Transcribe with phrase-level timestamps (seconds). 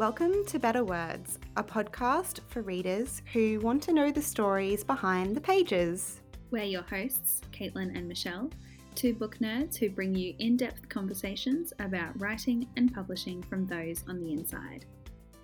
[0.00, 5.36] Welcome to Better Words, a podcast for readers who want to know the stories behind
[5.36, 6.22] the pages.
[6.50, 8.48] We're your hosts, Caitlin and Michelle,
[8.94, 14.02] two book nerds who bring you in depth conversations about writing and publishing from those
[14.08, 14.86] on the inside.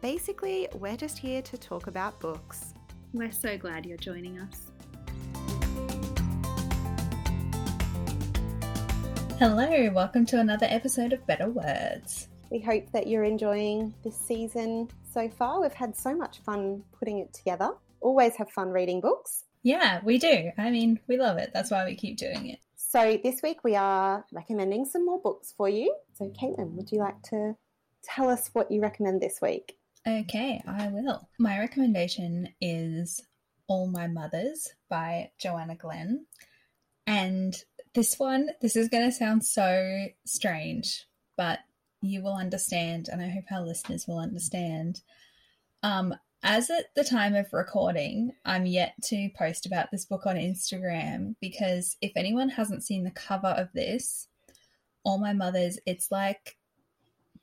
[0.01, 2.73] Basically, we're just here to talk about books.
[3.13, 4.71] We're so glad you're joining us.
[9.39, 12.29] Hello, welcome to another episode of Better Words.
[12.51, 15.61] We hope that you're enjoying this season so far.
[15.61, 17.71] We've had so much fun putting it together.
[18.01, 19.45] Always have fun reading books.
[19.63, 20.53] Yeah, we do.
[20.57, 21.51] I mean, we love it.
[21.53, 22.61] That's why we keep doing it.
[22.77, 25.93] So, this week we are recommending some more books for you.
[26.15, 27.57] So, Caitlin, would you like to
[28.05, 29.77] tell us what you recommend this week?
[30.07, 31.29] Okay, I will.
[31.41, 33.21] My recommendation is
[33.67, 36.27] All My Mothers by Joanna Glen.
[37.09, 37.57] And
[37.93, 41.07] this one, this is going to sound so strange,
[41.37, 41.59] but
[42.03, 45.03] you will understand, and I hope our listeners will understand.
[45.83, 50.37] Um, as at the time of recording, I'm yet to post about this book on
[50.37, 54.29] Instagram because if anyone hasn't seen the cover of this,
[55.03, 56.57] All My Mothers, it's like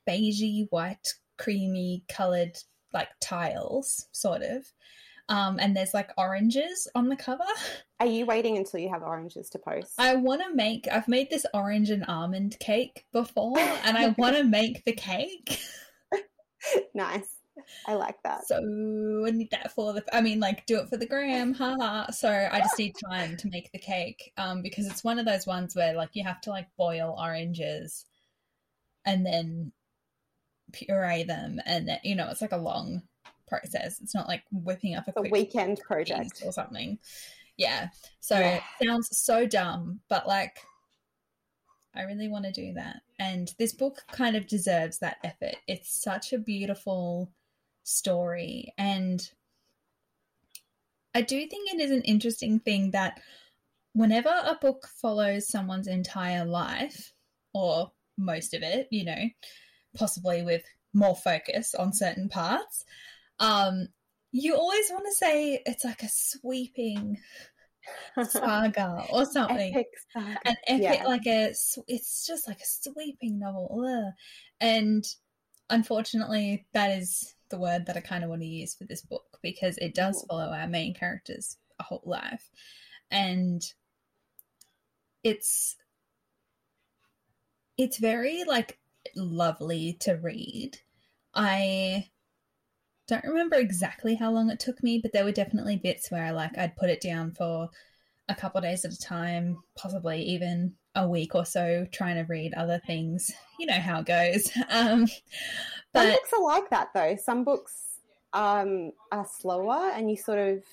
[0.07, 2.57] beigey, white, creamy colored
[2.93, 4.71] like tiles, sort of.
[5.33, 7.43] Um, and there's like oranges on the cover.
[7.99, 9.93] Are you waiting until you have oranges to post?
[9.97, 14.35] I want to make, I've made this orange and almond cake before, and I want
[14.35, 15.59] to make the cake.
[16.93, 17.37] nice.
[17.87, 18.45] I like that.
[18.45, 18.57] So
[19.25, 22.11] I need that for the, I mean, like do it for the gram, haha.
[22.11, 25.47] So I just need time to make the cake um, because it's one of those
[25.47, 28.05] ones where like you have to like boil oranges
[29.03, 29.71] and then
[30.73, 33.01] puree them, and then, you know, it's like a long
[33.47, 33.99] process.
[34.01, 36.99] It's not like whipping up a, a weekend project or something.
[37.57, 37.89] Yeah.
[38.19, 38.61] So Yeah.
[38.79, 40.57] it sounds so dumb, but like
[41.95, 43.01] I really want to do that.
[43.19, 45.55] And this book kind of deserves that effort.
[45.67, 47.31] It's such a beautiful
[47.83, 49.29] story and
[51.15, 53.19] I do think it is an interesting thing that
[53.93, 57.13] whenever a book follows someone's entire life
[57.53, 59.29] or most of it, you know,
[59.95, 60.63] possibly with
[60.93, 62.83] more focus on certain parts,
[63.43, 63.87] um,
[64.31, 67.17] you always want to say it's like a sweeping
[68.29, 69.73] saga or something.
[69.73, 70.39] Epic saga.
[70.45, 71.03] An epic, Yeah.
[71.05, 71.53] like a,
[71.87, 73.83] it's just like a sweeping novel.
[73.85, 74.13] Ugh.
[74.61, 75.03] And
[75.69, 79.37] unfortunately, that is the word that I kind of want to use for this book
[79.43, 82.49] because it does follow our main character's a whole life.
[83.11, 83.61] And
[85.23, 85.75] it's,
[87.77, 88.79] it's very like
[89.15, 90.77] lovely to read.
[91.35, 92.09] I
[93.07, 96.57] don't remember exactly how long it took me, but there were definitely bits where like
[96.57, 97.69] I'd put it down for
[98.29, 102.23] a couple of days at a time, possibly even a week or so, trying to
[102.23, 103.31] read other things.
[103.59, 104.51] You know how it goes.
[104.69, 107.15] Um, Some but books are like that though.
[107.21, 107.99] Some books
[108.33, 110.63] um, are slower and you sort of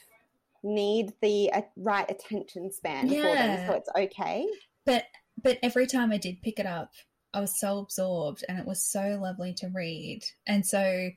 [0.63, 4.47] need the uh, right attention span for them, so it's okay.
[4.87, 5.05] but
[5.43, 6.93] but every time I did pick it up,
[7.33, 10.23] I was so absorbed, and it was so lovely to read.
[10.47, 11.11] And so,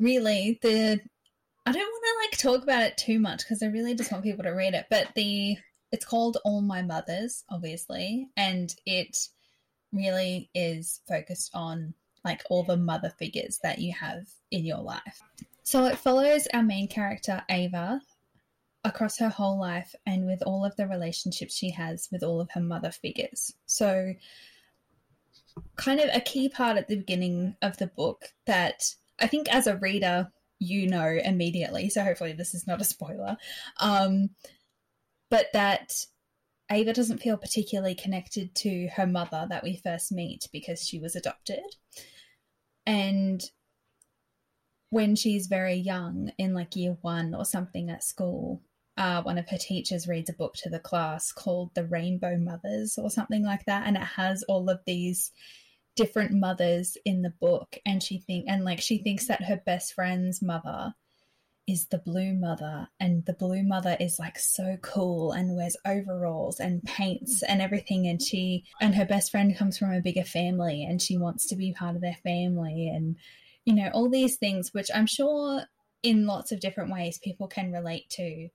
[0.00, 1.00] really, the
[1.66, 4.24] I don't want to like talk about it too much because I really just want
[4.24, 4.86] people to read it.
[4.88, 5.56] But the
[5.92, 9.28] it's called All My Mothers, obviously, and it
[9.92, 15.22] really is focused on like all the mother figures that you have in your life.
[15.62, 18.00] So it follows our main character Ava
[18.84, 22.50] across her whole life and with all of the relationships she has with all of
[22.52, 23.52] her mother figures.
[23.66, 24.14] So
[25.76, 29.66] kind of a key part at the beginning of the book that I think as
[29.66, 33.36] a reader you know immediately, so hopefully this is not a spoiler.
[33.80, 34.30] Um
[35.30, 35.92] but that
[36.70, 41.14] Ava doesn't feel particularly connected to her mother that we first meet because she was
[41.14, 41.76] adopted.
[42.84, 43.42] And
[44.90, 48.62] when she's very young, in like year one or something at school,
[48.96, 52.98] uh, one of her teachers reads a book to the class called The Rainbow Mothers
[52.98, 53.86] or something like that.
[53.86, 55.32] And it has all of these
[55.96, 57.76] different mothers in the book.
[57.84, 60.94] And she think and like she thinks that her best friend's mother
[61.66, 66.60] is the blue mother and the blue mother is like so cool and wears overalls
[66.60, 70.84] and paints and everything and she and her best friend comes from a bigger family
[70.84, 73.16] and she wants to be part of their family and
[73.64, 75.62] you know all these things which i'm sure
[76.04, 78.48] in lots of different ways people can relate to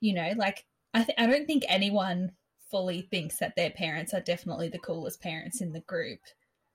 [0.00, 2.30] you know like i th- i don't think anyone
[2.70, 6.20] fully thinks that their parents are definitely the coolest parents in the group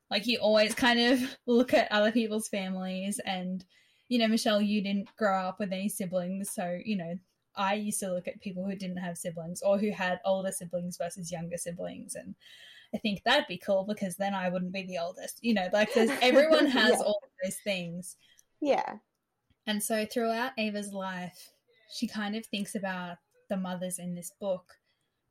[0.09, 3.65] like you always kind of look at other people's families and
[4.09, 7.19] you know, Michelle, you didn't grow up with any siblings, so you know,
[7.57, 10.95] I used to look at people who didn't have siblings or who had older siblings
[10.97, 12.33] versus younger siblings, and
[12.95, 15.39] I think that'd be cool because then I wouldn't be the oldest.
[15.41, 16.99] You know, like there's everyone has Yeah.
[17.05, 18.15] all of those things,
[18.61, 18.93] Yeah.
[19.65, 21.51] And so throughout Ava's life,
[21.93, 23.17] she kind of thinks about
[23.49, 24.73] the mothers in this book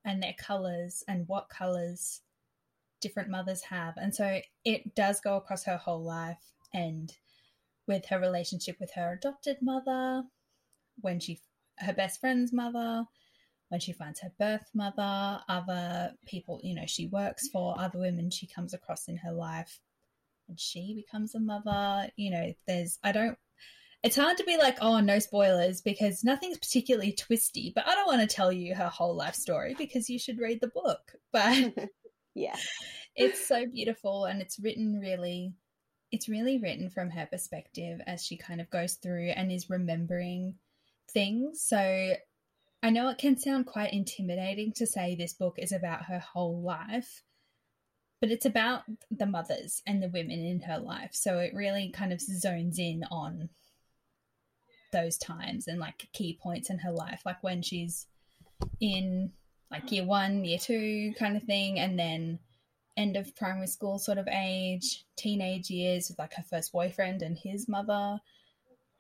[0.05, 2.21] and their colors and what colors
[3.01, 3.95] different mothers have.
[3.97, 7.13] And so it does go across her whole life and
[7.87, 10.25] with her relationship with her adopted mother,
[11.01, 11.41] when she
[11.79, 13.05] her best friend's mother,
[13.69, 18.31] when she finds her birth mother, other people, you know, she works for, other women
[18.31, 19.81] she comes across in her life,
[20.49, 22.09] and she becomes a mother.
[22.17, 23.37] You know, there's, I don't,
[24.03, 28.07] it's hard to be like, oh, no spoilers because nothing's particularly twisty, but I don't
[28.07, 31.13] want to tell you her whole life story because you should read the book.
[31.33, 31.75] But
[32.37, 32.57] yeah,
[33.17, 35.55] it's so beautiful and it's written really,
[36.13, 40.55] it's really written from her perspective as she kind of goes through and is remembering
[41.11, 41.63] things.
[41.63, 42.13] So
[42.83, 46.63] I know it can sound quite intimidating to say this book is about her whole
[46.63, 47.23] life,
[48.21, 51.13] but it's about the mothers and the women in her life.
[51.15, 53.49] So it really kind of zones in on
[54.93, 58.07] those times and like key points in her life, like when she's
[58.79, 59.33] in
[59.71, 62.39] like year one, year two kind of thing, and then
[62.97, 67.37] end of primary school sort of age, teenage years with like her first boyfriend and
[67.37, 68.19] his mother,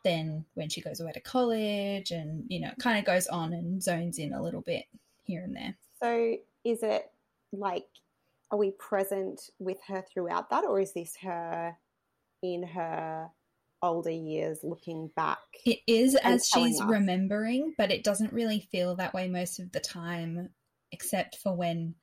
[0.04, 3.82] then when she goes away to college and you know kind of goes on and
[3.82, 4.84] zones in a little bit
[5.24, 5.74] here and there.
[6.00, 7.10] So is it
[7.52, 7.86] like
[8.50, 11.76] are we present with her throughout that or is this her
[12.42, 13.28] in her
[13.82, 16.87] older years looking back it is as she's us?
[16.88, 20.49] remembering but it doesn't really feel that way most of the time
[20.93, 21.94] except for when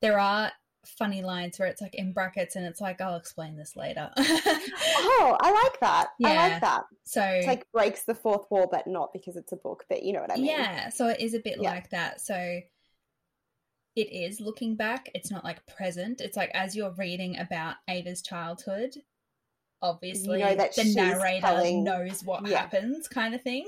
[0.00, 0.52] there are
[0.84, 4.10] funny lines where it's like in brackets and it's like I'll explain this later.
[4.18, 6.08] oh, I like that.
[6.18, 6.28] Yeah.
[6.28, 6.84] I like that.
[7.04, 9.84] So it's like breaks the fourth wall, but not because it's a book.
[9.88, 10.46] But you know what I mean?
[10.46, 10.88] Yeah.
[10.88, 11.70] So it is a bit yeah.
[11.70, 12.20] like that.
[12.20, 12.60] So
[13.94, 15.10] it is looking back.
[15.14, 16.20] It's not like present.
[16.20, 18.94] It's like as you're reading about Ava's childhood,
[19.82, 21.84] obviously you know the narrator telling...
[21.84, 22.58] knows what yeah.
[22.58, 23.66] happens, kind of thing.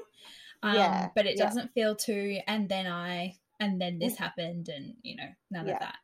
[0.63, 1.09] Um, yeah.
[1.15, 2.39] But it doesn't feel too.
[2.47, 3.37] And then I.
[3.61, 5.97] And then this happened, and you know none of that.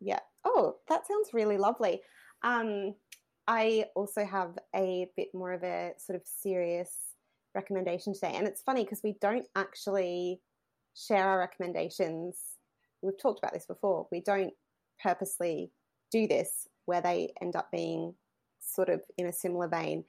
[0.00, 0.20] Yeah.
[0.44, 2.02] Oh, that sounds really lovely.
[2.42, 2.94] Um,
[3.48, 6.90] I also have a bit more of a sort of serious
[7.54, 8.34] recommendation today.
[8.34, 10.40] And it's funny because we don't actually
[10.94, 12.36] share our recommendations.
[13.02, 14.06] We've talked about this before.
[14.10, 14.52] We don't
[15.02, 15.72] purposely
[16.10, 18.14] do this where they end up being
[18.74, 20.04] sort of in a similar vein.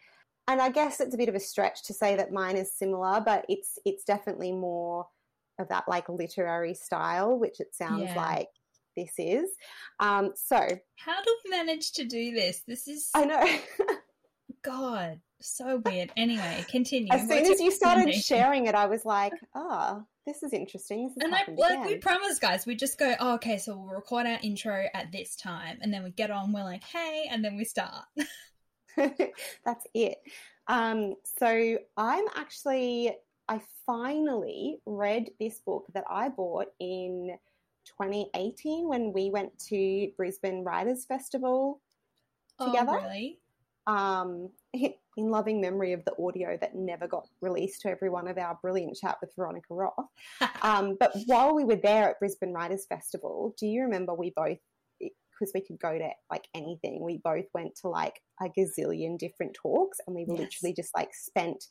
[0.48, 3.20] And I guess it's a bit of a stretch to say that mine is similar,
[3.20, 5.08] but it's it's definitely more
[5.60, 8.16] of that like literary style, which it sounds yeah.
[8.16, 8.50] like
[8.96, 9.50] this is.
[10.00, 10.58] Um, so,
[10.98, 12.62] how do we manage to do this?
[12.68, 13.60] This is I know.
[14.64, 16.12] God, so weird.
[16.18, 17.12] Anyway, continue.
[17.12, 21.12] As soon as you started sharing it, I was like, oh, this is interesting.
[21.16, 24.26] This and I, like we promise, guys, we just go, oh, okay, so we'll record
[24.26, 26.52] our intro at this time, and then we get on.
[26.52, 28.06] We're like, hey, and then we start.
[29.66, 30.18] That's it.
[30.68, 33.16] Um, so I'm actually,
[33.48, 37.38] I finally read this book that I bought in
[37.86, 41.82] 2018 when we went to Brisbane Writers Festival
[42.60, 43.00] oh, together.
[43.00, 43.40] Oh, really?
[43.88, 44.50] Um,
[45.18, 48.98] in loving memory of the audio that never got released to everyone of our brilliant
[48.98, 49.94] chat with Veronica Roth.
[50.62, 54.58] um, but while we were there at Brisbane Writers Festival, do you remember we both,
[55.38, 59.54] because we could go to like anything, we both went to like a gazillion different
[59.54, 60.40] talks and we yes.
[60.40, 61.66] literally just like spent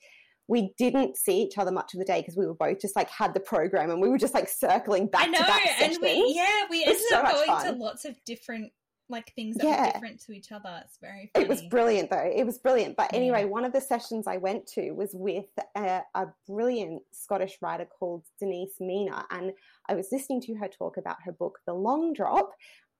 [0.47, 3.09] we didn't see each other much of the day because we were both just like
[3.09, 5.29] had the program and we were just like circling back.
[5.29, 5.47] I know,
[5.81, 7.67] and we yeah, we ended so up going fun.
[7.67, 8.71] to lots of different
[9.11, 9.87] like things that yeah.
[9.87, 10.83] were different to each other.
[10.85, 11.45] It's very funny.
[11.45, 12.31] It was brilliant though.
[12.35, 12.97] It was brilliant.
[12.97, 13.47] But anyway, yeah.
[13.47, 18.25] one of the sessions I went to was with a, a, brilliant Scottish writer called
[18.39, 19.27] Denise Mina.
[19.31, 19.53] And
[19.89, 22.51] I was listening to her talk about her book, The Long Drop,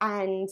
[0.05, 0.47] and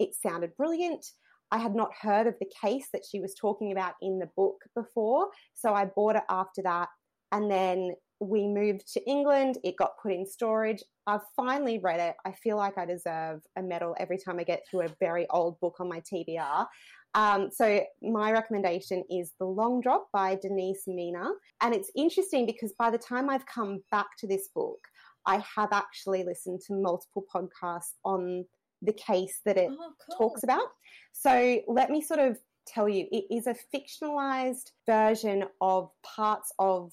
[0.00, 1.06] it sounded brilliant.
[1.50, 4.56] I had not heard of the case that she was talking about in the book
[4.74, 5.28] before.
[5.54, 6.88] So I bought it after that.
[7.32, 9.58] And then we moved to England.
[9.62, 10.82] It got put in storage.
[11.06, 12.16] I've finally read it.
[12.26, 15.58] I feel like I deserve a medal every time I get through a very old
[15.60, 16.66] book on my TBR.
[17.14, 21.30] Um, so my recommendation is The Long Drop by Denise Mina.
[21.62, 24.80] And it's interesting because by the time I've come back to this book,
[25.24, 28.44] I have actually listened to multiple podcasts on
[28.82, 30.30] the case that it oh, cool.
[30.30, 30.68] talks about.
[31.12, 36.92] So let me sort of tell you it is a fictionalized version of parts of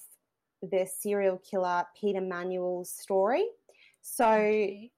[0.61, 3.45] the serial killer Peter Manuel's story.
[4.01, 4.91] So okay.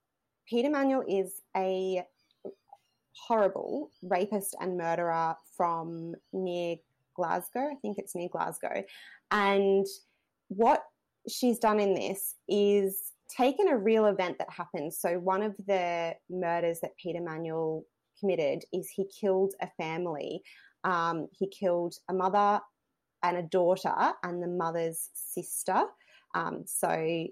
[0.48, 2.04] Peter Manuel is a
[3.12, 6.76] horrible rapist and murderer from near
[7.14, 7.68] Glasgow.
[7.72, 8.84] I think it's near Glasgow.
[9.30, 9.86] And
[10.48, 10.84] what
[11.28, 14.92] she's done in this is taken a real event that happened.
[14.94, 17.84] So, one of the murders that Peter Manuel
[18.18, 20.42] committed is he killed a family.
[20.84, 22.60] Um, he killed a mother,
[23.22, 25.84] and a daughter and the mother's sister.
[26.34, 27.26] Um, so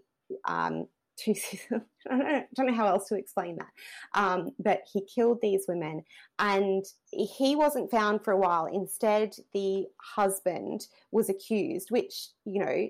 [0.47, 0.87] um,
[1.19, 1.35] two
[1.71, 3.71] I don't, know, don't know how else to explain that.
[4.15, 6.05] Um, but he killed these women
[6.39, 8.67] and he wasn't found for a while.
[8.67, 12.89] Instead, the husband was accused, which, you know,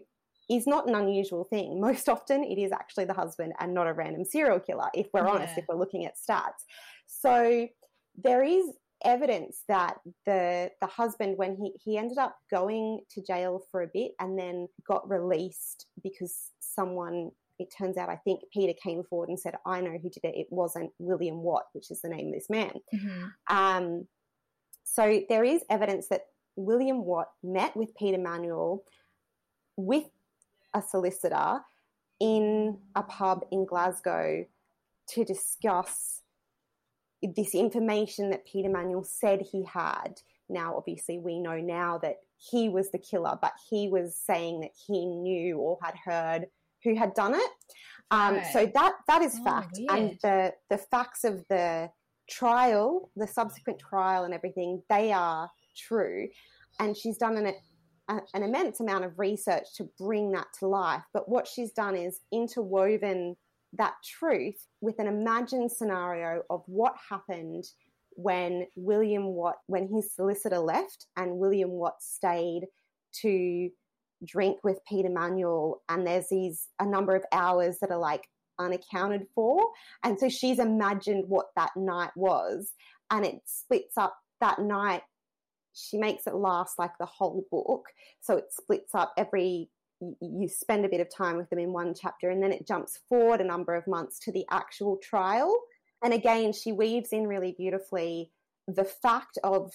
[0.50, 1.80] is not an unusual thing.
[1.88, 5.26] Most often, it is actually the husband and not a random serial killer, if we're
[5.26, 5.32] yeah.
[5.32, 6.64] honest, if we're looking at stats.
[7.06, 7.68] So
[8.22, 8.66] there is
[9.04, 13.90] evidence that the the husband when he he ended up going to jail for a
[13.92, 19.28] bit and then got released because someone it turns out I think Peter came forward
[19.28, 22.28] and said I know who did it it wasn't William Watt which is the name
[22.28, 23.54] of this man mm-hmm.
[23.54, 24.06] um,
[24.84, 26.22] so there is evidence that
[26.56, 28.82] William Watt met with Peter Manuel
[29.76, 30.04] with
[30.76, 31.60] a solicitor
[32.20, 34.44] in a pub in Glasgow
[35.08, 36.20] to discuss
[37.22, 40.20] this information that Peter Manuel said he had.
[40.48, 44.72] Now, obviously, we know now that he was the killer, but he was saying that
[44.86, 46.46] he knew or had heard
[46.84, 47.50] who had done it.
[48.10, 48.52] Um, right.
[48.52, 49.90] So that that is oh, fact, weird.
[49.90, 51.90] and the the facts of the
[52.28, 56.28] trial, the subsequent trial, and everything, they are true.
[56.78, 57.46] And she's done an
[58.08, 61.02] an immense amount of research to bring that to life.
[61.12, 63.36] But what she's done is interwoven
[63.72, 67.64] that truth with an imagined scenario of what happened
[68.12, 72.62] when William Watt, when his solicitor left and William Watt stayed
[73.22, 73.68] to
[74.24, 78.26] drink with Peter Manuel, and there's these a number of hours that are like
[78.58, 79.68] unaccounted for.
[80.02, 82.72] And so she's imagined what that night was,
[83.10, 85.02] and it splits up that night.
[85.76, 87.86] She makes it last like the whole book.
[88.20, 89.68] So it splits up every
[90.00, 92.98] you spend a bit of time with them in one chapter and then it jumps
[93.08, 95.56] forward a number of months to the actual trial.
[96.04, 98.30] And again, she weaves in really beautifully
[98.68, 99.72] the fact of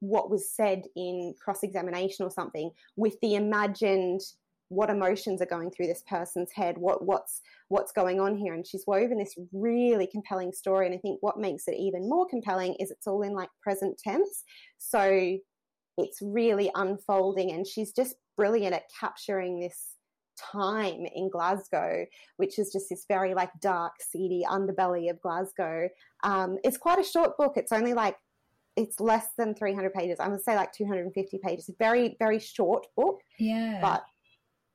[0.00, 4.22] what was said in cross examination or something with the imagined
[4.68, 8.66] what emotions are going through this person's head what what's what's going on here and
[8.66, 12.74] she's woven this really compelling story and i think what makes it even more compelling
[12.74, 14.44] is it's all in like present tense
[14.76, 15.36] so
[15.96, 19.94] it's really unfolding and she's just brilliant at capturing this
[20.38, 22.06] time in Glasgow,
[22.36, 25.88] which is just this very like dark, seedy underbelly of Glasgow.
[26.22, 27.54] Um, it's quite a short book.
[27.56, 28.16] It's only like
[28.76, 30.20] it's less than 300 pages.
[30.20, 31.70] I would say like 250 pages.
[31.78, 33.20] Very, very short book.
[33.38, 33.80] Yeah.
[33.82, 34.04] But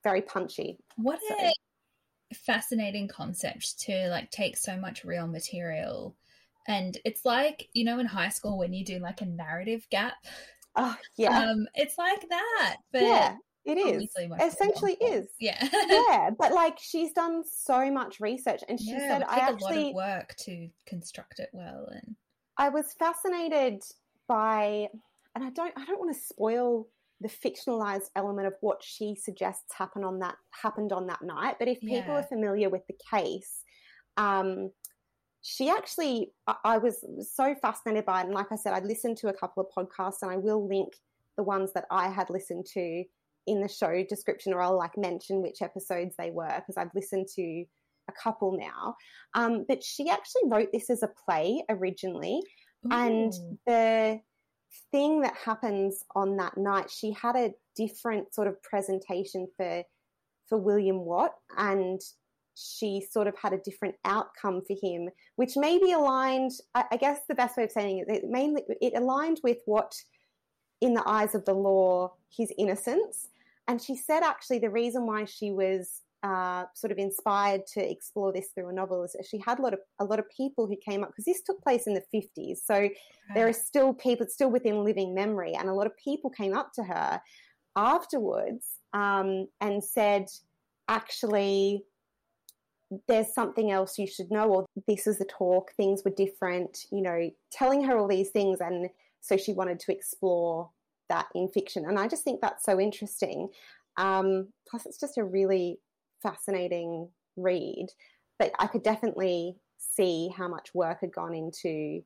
[0.03, 0.77] very punchy.
[0.95, 1.36] What so.
[1.36, 1.53] a
[2.33, 6.15] fascinating concept to like take so much real material.
[6.67, 10.15] And it's like, you know, in high school when you do like a narrative gap.
[10.75, 11.39] Oh, yeah.
[11.39, 12.77] Um, it's like that.
[12.91, 13.36] But yeah.
[13.65, 15.27] It is essentially is.
[15.39, 15.57] Yeah.
[15.88, 19.79] yeah, but like she's done so much research, and she yeah, said I actually a
[19.79, 21.88] lot of work to construct it well.
[21.89, 22.15] And
[22.57, 23.81] I was fascinated
[24.27, 24.89] by,
[25.33, 26.88] and I don't, I don't want to spoil
[27.23, 31.55] the fictionalized element of what she suggests happened on that happened on that night.
[31.57, 32.19] But if people yeah.
[32.19, 33.63] are familiar with the case,
[34.17, 34.69] um,
[35.41, 37.03] she actually, I, I was
[37.33, 40.21] so fascinated by it, and like I said, I listened to a couple of podcasts,
[40.21, 40.93] and I will link
[41.37, 43.03] the ones that I had listened to
[43.47, 47.27] in the show description or I'll like mention which episodes they were because I've listened
[47.35, 47.65] to
[48.09, 48.95] a couple now.
[49.33, 52.41] Um, but she actually wrote this as a play originally.
[52.85, 52.89] Ooh.
[52.91, 53.33] And
[53.65, 54.19] the
[54.91, 59.83] thing that happens on that night, she had a different sort of presentation for
[60.49, 62.01] for William Watt and
[62.55, 67.35] she sort of had a different outcome for him, which maybe aligned, I, guess the
[67.35, 69.95] best way of saying it, it mainly it aligned with what
[70.81, 73.29] in the eyes of the law his innocence.
[73.67, 78.31] And she said actually the reason why she was uh, sort of inspired to explore
[78.31, 80.67] this through a novel is that she had a lot of a lot of people
[80.67, 82.91] who came up because this took place in the 50s so right.
[83.33, 86.71] there are still people still within living memory and a lot of people came up
[86.73, 87.21] to her
[87.75, 90.27] afterwards um, and said
[90.87, 91.83] actually
[93.07, 97.01] there's something else you should know or this is the talk things were different you
[97.01, 98.89] know telling her all these things and
[99.19, 100.69] so she wanted to explore
[101.09, 101.85] that in fiction.
[101.85, 103.49] And I just think that's so interesting.
[103.97, 105.79] Um, plus, it's just a really
[106.23, 107.87] fascinating read.
[108.39, 112.01] But I could definitely see how much work had gone into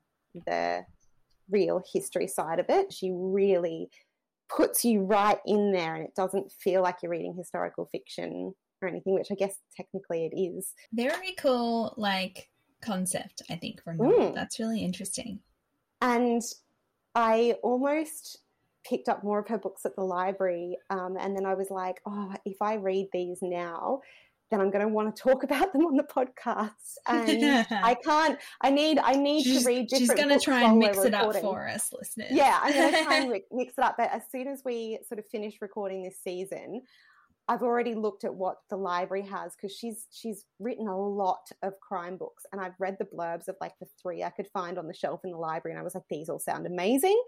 [0.45, 0.86] the
[1.50, 2.91] real history side of it.
[2.91, 3.89] She really
[4.50, 8.88] puts you right in there, and it doesn't feel like you're reading historical fiction or
[8.88, 10.74] anything, which I guess technically it is.
[10.93, 12.50] Very cool, like
[12.81, 14.33] concept, I think, for mm.
[14.36, 15.39] That's really interesting.
[16.01, 16.41] And
[17.15, 18.39] I almost
[18.88, 20.77] picked up more of her books at the library.
[20.89, 24.01] Um, and then I was like, oh, if I read these now,
[24.50, 26.72] then I'm going to want to talk about them on the podcast.
[27.10, 28.39] And I can't.
[28.62, 29.00] I need.
[29.00, 29.88] I need she's, to read.
[29.88, 32.29] Different she's going to try and mix it up for us, listeners.
[32.32, 33.96] Yeah, I'm going to try and mix it up.
[33.98, 36.82] But as soon as we sort of finish recording this season,
[37.50, 41.79] I've already looked at what the library has because she's she's written a lot of
[41.79, 44.88] crime books, and I've read the blurbs of like the three I could find on
[44.88, 47.20] the shelf in the library, and I was like, these all sound amazing.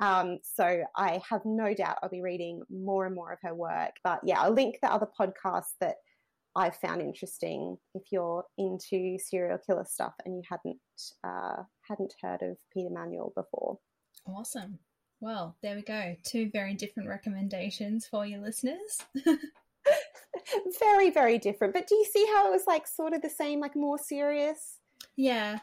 [0.00, 3.92] Um, so I have no doubt I'll be reading more and more of her work.
[4.02, 5.96] But yeah, I'll link the other podcasts that
[6.56, 10.78] I've found interesting if you're into serial killer stuff and you hadn't
[11.22, 13.78] uh, hadn't heard of Peter Manuel before.
[14.26, 14.78] Awesome.
[15.20, 16.16] Well, there we go.
[16.24, 19.00] Two very different recommendations for your listeners.
[20.80, 21.74] very, very different.
[21.74, 24.78] But do you see how it was like sort of the same, like more serious?
[25.16, 25.58] Yeah.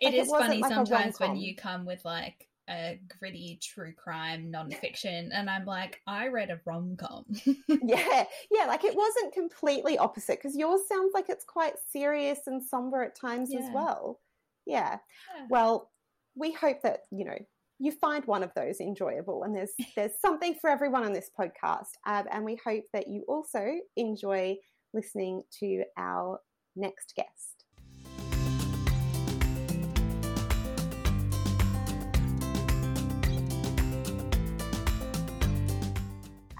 [0.00, 3.92] It like is it funny like sometimes when you come with like a gritty true
[3.92, 7.24] crime nonfiction, and I'm like, I read a rom com.
[7.68, 12.62] yeah, yeah, like it wasn't completely opposite because yours sounds like it's quite serious and
[12.62, 13.60] somber at times yeah.
[13.60, 14.20] as well.
[14.66, 14.98] Yeah.
[15.36, 15.46] yeah.
[15.48, 15.90] Well,
[16.34, 17.38] we hope that you know
[17.78, 21.92] you find one of those enjoyable, and there's there's something for everyone on this podcast,
[22.06, 24.56] um, and we hope that you also enjoy
[24.94, 26.40] listening to our
[26.76, 27.57] next guest.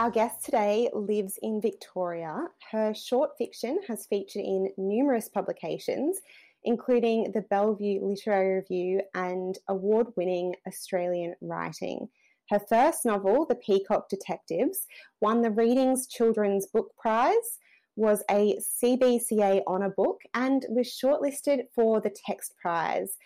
[0.01, 2.47] Our guest today lives in Victoria.
[2.71, 6.21] Her short fiction has featured in numerous publications,
[6.63, 12.09] including the Bellevue Literary Review and award winning Australian writing.
[12.49, 14.87] Her first novel, The Peacock Detectives,
[15.21, 17.59] won the Readings Children's Book Prize,
[17.97, 23.17] was a CBCA honour book, and was shortlisted for the Text Prize,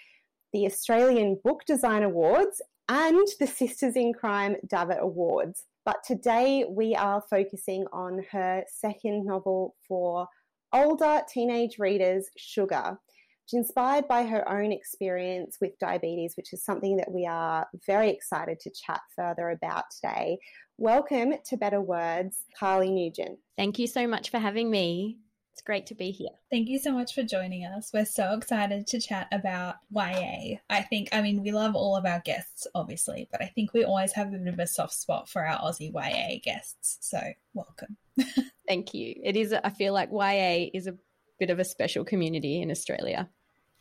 [0.55, 5.67] the Australian Book Design Awards, and the Sisters in Crime Davitt Awards.
[5.85, 10.29] But today we are focusing on her second novel for
[10.73, 12.99] older teenage readers, Sugar.
[13.47, 18.11] She's inspired by her own experience with diabetes, which is something that we are very
[18.11, 20.39] excited to chat further about today.
[20.79, 23.41] Welcome to Better Words, Carly Nugent.
[23.57, 25.19] Thank you so much for having me.
[25.53, 26.31] It's great to be here.
[26.51, 27.91] Thank you so much for joining us.
[27.93, 30.57] We're so excited to chat about YA.
[30.71, 33.85] I think, I mean, we love all of our guests, obviously, but I think we
[33.85, 36.97] always have a bit of a soft spot for our Aussie YA guests.
[37.03, 37.21] So,
[37.53, 37.99] welcome.
[38.67, 39.15] Thank you.
[39.23, 40.97] It is, I feel like YA is a
[41.39, 43.29] bit of a special community in Australia.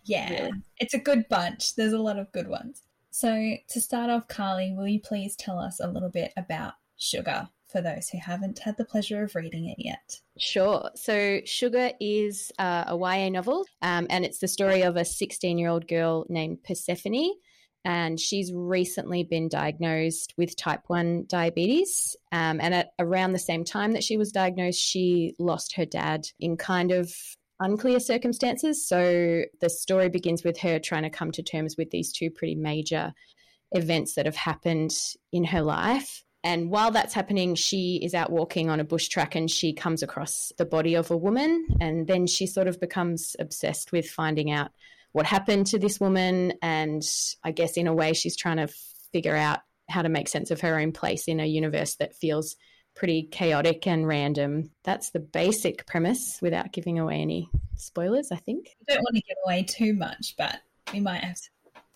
[0.03, 0.51] Yeah, really.
[0.77, 1.75] it's a good bunch.
[1.75, 2.81] There's a lot of good ones.
[3.11, 7.47] So, to start off, Carly, will you please tell us a little bit about Sugar?
[7.71, 10.19] For those who haven't had the pleasure of reading it yet?
[10.37, 10.89] Sure.
[10.95, 15.57] So, Sugar is uh, a YA novel, um, and it's the story of a 16
[15.57, 17.31] year old girl named Persephone.
[17.83, 22.15] And she's recently been diagnosed with type 1 diabetes.
[22.31, 26.27] Um, and at around the same time that she was diagnosed, she lost her dad
[26.39, 27.11] in kind of
[27.59, 28.87] unclear circumstances.
[28.87, 32.55] So the story begins with her trying to come to terms with these two pretty
[32.55, 33.13] major
[33.71, 34.95] events that have happened
[35.31, 36.23] in her life.
[36.43, 40.01] And while that's happening, she is out walking on a bush track and she comes
[40.01, 41.67] across the body of a woman.
[41.79, 44.71] And then she sort of becomes obsessed with finding out
[45.11, 46.53] what happened to this woman.
[46.61, 47.03] And
[47.43, 48.73] I guess in a way, she's trying to
[49.11, 52.55] figure out how to make sense of her own place in a universe that feels
[52.95, 54.71] pretty chaotic and random.
[54.83, 58.75] That's the basic premise without giving away any spoilers, I think.
[58.89, 60.59] I don't want to give away too much, but
[60.93, 61.49] we might have to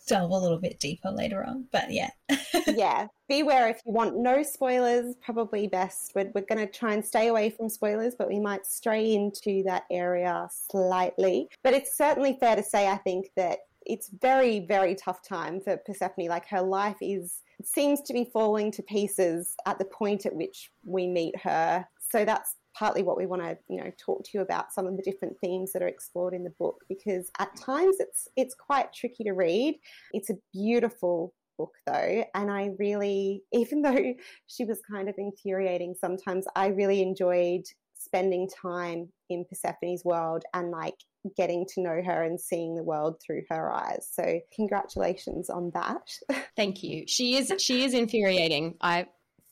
[0.08, 1.66] delve a little bit deeper later on.
[1.72, 2.10] But yeah.
[2.68, 3.08] yeah.
[3.28, 6.12] Beware if you want no spoilers, probably best.
[6.16, 9.64] We're, we're going to try and stay away from spoilers, but we might stray into
[9.64, 11.50] that area slightly.
[11.64, 15.78] But it's certainly fair to say, I think, that it's very, very tough time for
[15.78, 16.28] Persephone.
[16.28, 20.72] Like her life is seems to be falling to pieces at the point at which
[20.84, 21.88] we meet her.
[22.00, 24.98] So that's partly what we want to you know talk to you about some of
[24.98, 28.94] the different themes that are explored in the book because at times it's it's quite
[28.94, 29.80] tricky to read.
[30.12, 34.14] It's a beautiful book though and i really even though
[34.48, 37.64] she was kind of infuriating sometimes i really enjoyed
[38.06, 40.96] spending time in persephone's world and like
[41.36, 44.08] getting to know her and seeing the world through her eyes.
[44.12, 46.12] So congratulations on that.
[46.56, 47.06] Thank you.
[47.08, 48.76] She is she is infuriating.
[48.80, 49.08] I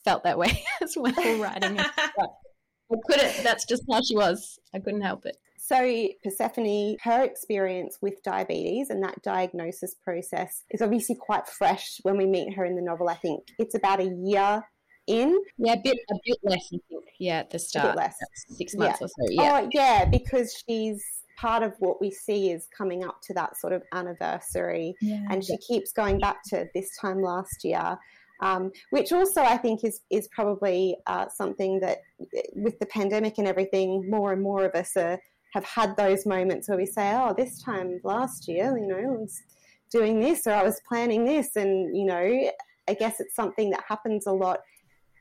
[0.05, 1.87] felt that way as well writing it
[2.91, 3.43] I couldn't.
[3.43, 4.59] That's just how she was.
[4.73, 5.37] I couldn't help it.
[5.57, 12.17] So, Persephone, her experience with diabetes and that diagnosis process is obviously quite fresh when
[12.17, 13.07] we meet her in the novel.
[13.07, 14.63] I think it's about a year
[15.07, 15.41] in.
[15.57, 17.05] Yeah, a bit, a bit less, I think.
[17.17, 17.85] Yeah, at the start.
[17.85, 18.15] A bit less.
[18.57, 19.05] Six months yeah.
[19.05, 19.33] or so.
[19.33, 19.61] Yeah.
[19.63, 21.01] Oh, yeah, because she's
[21.37, 24.95] part of what we see is coming up to that sort of anniversary.
[25.01, 27.97] Yeah, and she keeps going back to this time last year
[28.41, 31.99] Um, which also I think is is probably uh, something that
[32.53, 35.19] with the pandemic and everything, more and more of us are,
[35.53, 39.17] have had those moments where we say, "Oh, this time last year, you know, I
[39.17, 39.41] was
[39.91, 42.49] doing this or I was planning this," and you know,
[42.89, 44.59] I guess it's something that happens a lot,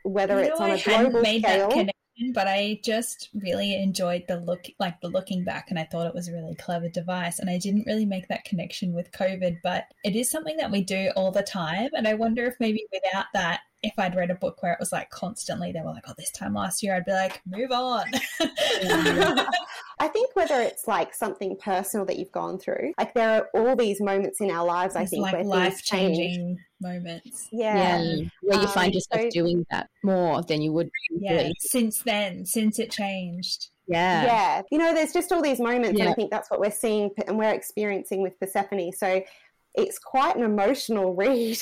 [0.05, 1.87] whether you know, it's on I a global scale
[2.32, 6.14] but I just really enjoyed the look, like the looking back, and I thought it
[6.14, 7.38] was a really clever device.
[7.38, 10.82] And I didn't really make that connection with COVID, but it is something that we
[10.82, 11.90] do all the time.
[11.94, 14.92] And I wonder if maybe without that, if I'd read a book where it was
[14.92, 18.04] like constantly, they were like, oh, this time last year, I'd be like, move on.
[19.98, 23.76] I think whether it's like something personal that you've gone through, like there are all
[23.76, 27.48] these moments in our lives, it's I think, like where life changing moments.
[27.50, 28.02] Yeah.
[28.02, 28.24] yeah.
[28.42, 30.90] Where you um, find yourself so, doing that more than you would.
[31.10, 31.50] Yeah.
[31.58, 33.70] Since then, since it changed.
[33.88, 34.24] Yeah.
[34.24, 34.62] Yeah.
[34.70, 36.04] You know, there's just all these moments, yeah.
[36.04, 38.92] and I think that's what we're seeing and we're experiencing with Persephone.
[38.92, 39.22] So
[39.74, 41.58] it's quite an emotional read.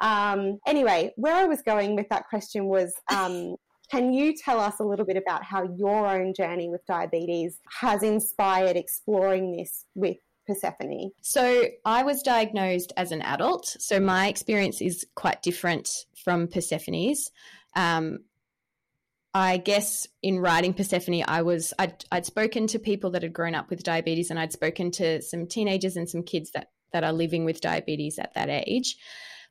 [0.00, 3.56] Um, anyway, where I was going with that question was um,
[3.90, 8.02] can you tell us a little bit about how your own journey with diabetes has
[8.02, 11.10] inspired exploring this with Persephone?
[11.20, 13.66] So, I was diagnosed as an adult.
[13.66, 15.90] So, my experience is quite different
[16.24, 17.30] from Persephone's.
[17.76, 18.20] Um,
[19.34, 23.54] I guess in writing Persephone, I was I'd, I'd spoken to people that had grown
[23.54, 27.12] up with diabetes, and I'd spoken to some teenagers and some kids that that are
[27.12, 28.96] living with diabetes at that age.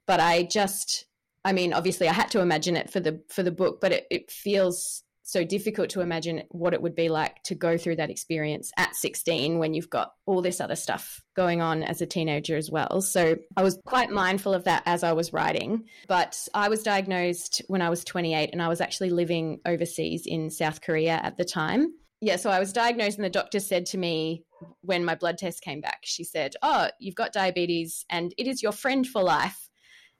[0.07, 1.05] But I just,
[1.45, 4.07] I mean, obviously, I had to imagine it for the for the book, but it,
[4.09, 8.09] it feels so difficult to imagine what it would be like to go through that
[8.09, 12.57] experience at 16 when you've got all this other stuff going on as a teenager
[12.57, 13.01] as well.
[13.01, 15.85] So I was quite mindful of that as I was writing.
[16.07, 20.49] But I was diagnosed when I was 28 and I was actually living overseas in
[20.49, 21.93] South Korea at the time.
[22.21, 24.45] Yeah, so I was diagnosed, and the doctor said to me
[24.81, 28.61] when my blood test came back, she said, Oh, you've got diabetes and it is
[28.61, 29.69] your friend for life.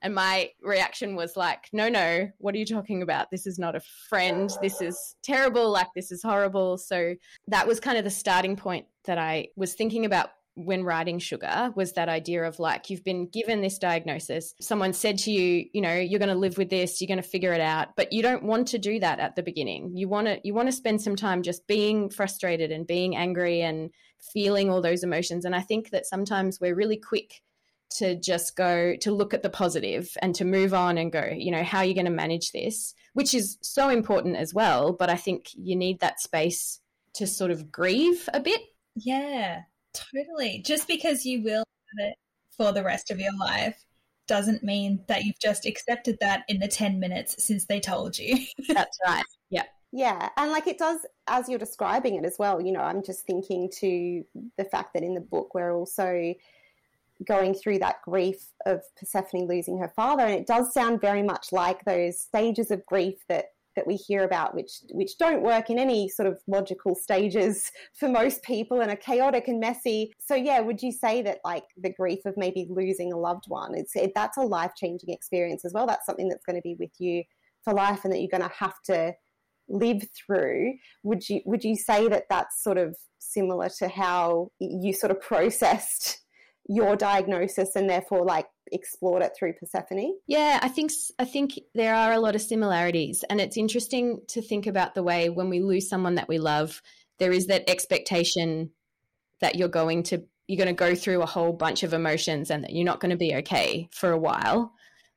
[0.02, 3.30] And my reaction was like, No, no, what are you talking about?
[3.30, 4.50] This is not a friend.
[4.62, 5.70] This is terrible.
[5.70, 6.80] Like, this is horrible.
[6.80, 7.14] So
[7.48, 11.72] that was kind of the starting point that I was thinking about when writing sugar
[11.76, 15.82] was that idea of like you've been given this diagnosis someone said to you you
[15.82, 18.22] know you're going to live with this you're going to figure it out but you
[18.22, 19.92] don't want to do that at the beginning.
[19.96, 23.62] You want to you want to spend some time just being frustrated and being angry
[23.62, 23.92] and
[24.34, 27.42] feeling all those emotions and i think that sometimes we're really quick
[27.90, 31.52] to just go to look at the positive and to move on and go you
[31.52, 32.94] know how are you going to manage this?
[33.14, 36.80] which is so important as well but i think you need that space
[37.14, 38.62] to sort of grieve a bit.
[38.96, 40.64] Yeah Totally.
[40.66, 42.16] Just because you will have it
[42.56, 43.84] for the rest of your life
[44.28, 48.38] doesn't mean that you've just accepted that in the 10 minutes since they told you.
[48.68, 49.24] That's right.
[49.50, 49.66] Yeah.
[49.92, 50.30] Yeah.
[50.38, 53.70] And like it does, as you're describing it as well, you know, I'm just thinking
[53.80, 54.24] to
[54.58, 56.34] the fact that in the book we're also
[57.26, 60.24] going through that grief of Persephone losing her father.
[60.24, 64.24] And it does sound very much like those stages of grief that that we hear
[64.24, 68.92] about which which don't work in any sort of logical stages for most people and
[68.92, 70.14] are chaotic and messy.
[70.20, 73.76] So yeah would you say that like the grief of maybe losing a loved one
[73.76, 75.88] it's it, that's a life-changing experience as well.
[75.88, 77.24] That's something that's going to be with you
[77.64, 79.14] for life and that you're going to have to
[79.70, 80.74] live through.
[81.04, 85.22] Would you would you say that that's sort of similar to how you sort of
[85.22, 86.20] processed
[86.68, 90.16] your diagnosis and therefore like explored it through Persephone?
[90.28, 94.42] Yeah, I think I think there are a lot of similarities and it's interesting to
[94.42, 96.82] think about the way when we lose someone that we love
[97.20, 98.72] there is that expectation
[99.42, 102.64] that you're going to you're going to go through a whole bunch of emotions and
[102.64, 104.74] that you're not going to be okay for a while,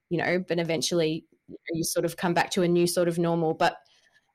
[0.08, 1.24] you know, but eventually
[1.72, 3.76] you sort of come back to a new sort of normal but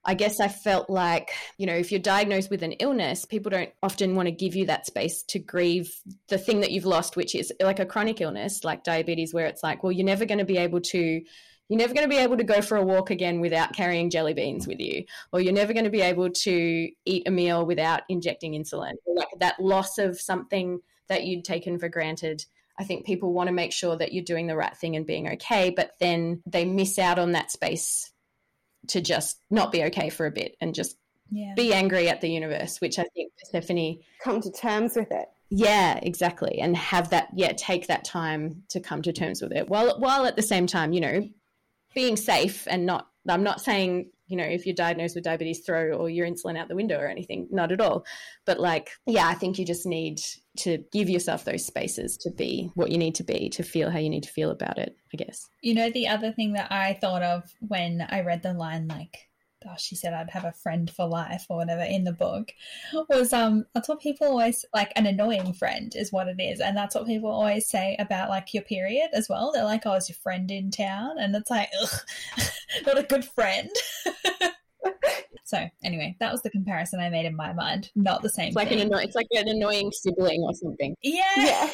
[0.05, 3.71] I guess I felt like, you know, if you're diagnosed with an illness, people don't
[3.83, 5.93] often want to give you that space to grieve
[6.29, 9.61] the thing that you've lost, which is like a chronic illness like diabetes, where it's
[9.61, 11.21] like, well, you're never going to be able to.
[11.67, 14.33] You're never going to be able to go for a walk again without carrying jelly
[14.33, 18.01] beans with you, or you're never going to be able to eat a meal without
[18.09, 18.93] injecting insulin.
[19.05, 22.43] Like that loss of something that you'd taken for granted.
[22.79, 25.27] I think people want to make sure that you're doing the right thing and being
[25.33, 28.11] okay, but then they miss out on that space
[28.89, 30.97] to just not be okay for a bit and just
[31.31, 31.53] yeah.
[31.55, 35.27] be angry at the universe, which I think Persephone come to terms with it.
[35.49, 39.67] Yeah, exactly, and have that yeah take that time to come to terms with it,
[39.67, 41.27] while while at the same time you know
[41.93, 43.07] being safe and not.
[43.27, 46.69] I'm not saying you know, if you're diagnosed with diabetes, throw all your insulin out
[46.69, 47.47] the window or anything.
[47.51, 48.05] Not at all.
[48.45, 50.21] But like, yeah, I think you just need
[50.59, 53.99] to give yourself those spaces to be what you need to be, to feel how
[53.99, 55.49] you need to feel about it, I guess.
[55.61, 59.28] You know, the other thing that I thought of when I read the line, like,
[59.67, 62.51] oh, she said I'd have a friend for life or whatever in the book
[63.09, 66.59] was um that's what people always like an annoying friend is what it is.
[66.59, 69.51] And that's what people always say about like your period as well.
[69.51, 71.17] They're like oh is your friend in town?
[71.19, 71.99] And it's like ugh,
[72.85, 73.69] not a good friend.
[75.43, 77.89] So anyway that was the comparison I made in my mind.
[77.95, 78.81] Not the same it's like thing.
[78.81, 80.95] an anno- it's like an annoying sibling or something.
[81.01, 81.23] Yeah.
[81.37, 81.71] Yeah.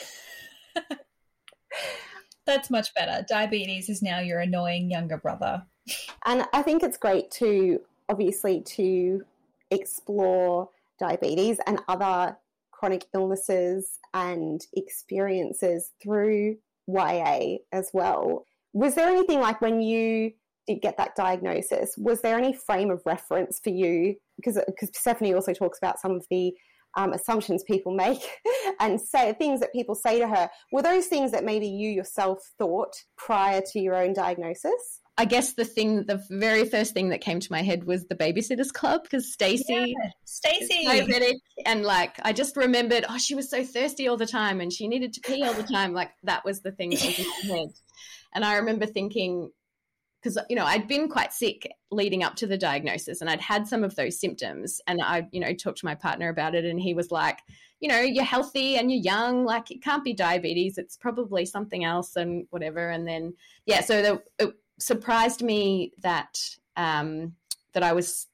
[2.45, 5.63] that's much better diabetes is now your annoying younger brother
[6.25, 9.23] And I think it's great to obviously to
[9.71, 12.37] explore diabetes and other
[12.71, 18.45] chronic illnesses and experiences through YA as well.
[18.73, 20.33] Was there anything like when you
[20.67, 24.15] did get that diagnosis, was there any frame of reference for you?
[24.35, 26.53] Because because Persephone also talks about some of the
[26.95, 28.21] um, assumptions people make
[28.79, 30.49] and say things that people say to her.
[30.71, 35.01] Were those things that maybe you yourself thought prior to your own diagnosis?
[35.17, 38.15] I guess the thing, the very first thing that came to my head was the
[38.15, 40.09] Babysitters Club because Stacey, yeah.
[40.25, 44.59] Stacey, diabetic, and like I just remembered, oh, she was so thirsty all the time
[44.59, 45.93] and she needed to pee all the time.
[45.93, 47.67] Like that was the thing that was in my head.
[48.33, 49.51] And I remember thinking,
[50.25, 53.67] because you know I'd been quite sick leading up to the diagnosis, and I'd had
[53.67, 56.79] some of those symptoms, and I, you know, talked to my partner about it, and
[56.79, 57.39] he was like,
[57.79, 61.85] you know, you're healthy and you're young, like it can't be diabetes, it's probably something
[61.85, 62.89] else, and whatever.
[62.89, 63.33] And then
[63.67, 66.39] yeah, so the, it surprised me that
[66.75, 67.33] um,
[67.73, 68.27] that I was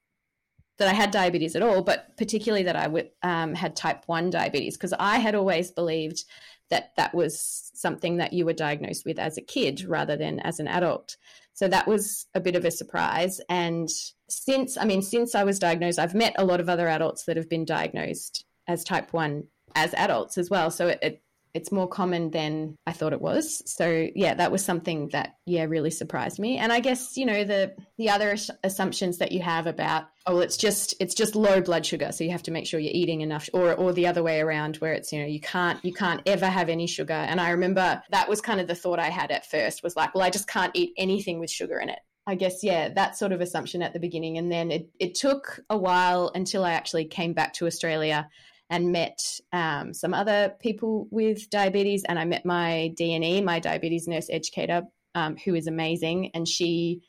[0.77, 4.29] that I had diabetes at all, but particularly that I w- um, had type one
[4.29, 6.23] diabetes because I had always believed
[6.71, 10.59] that that was something that you were diagnosed with as a kid rather than as
[10.59, 11.17] an adult.
[11.53, 13.39] So that was a bit of a surprise.
[13.47, 13.89] And
[14.29, 17.37] since, I mean, since I was diagnosed, I've met a lot of other adults that
[17.37, 19.43] have been diagnosed as type one
[19.75, 20.71] as adults as well.
[20.71, 23.61] So it, it it's more common than I thought it was.
[23.65, 26.57] So yeah, that was something that yeah really surprised me.
[26.57, 30.41] And I guess you know the the other assumptions that you have about oh well,
[30.41, 33.21] it's just it's just low blood sugar, so you have to make sure you're eating
[33.21, 36.21] enough, or or the other way around where it's you know you can't you can't
[36.25, 37.13] ever have any sugar.
[37.13, 40.15] And I remember that was kind of the thought I had at first was like
[40.15, 41.99] well I just can't eat anything with sugar in it.
[42.27, 44.37] I guess, yeah, that sort of assumption at the beginning.
[44.37, 48.29] And then it, it took a while until I actually came back to Australia
[48.71, 49.19] and met
[49.51, 52.05] um, some other people with diabetes.
[52.05, 56.31] And I met my DNE, my diabetes nurse educator, um, who is amazing.
[56.33, 57.01] And she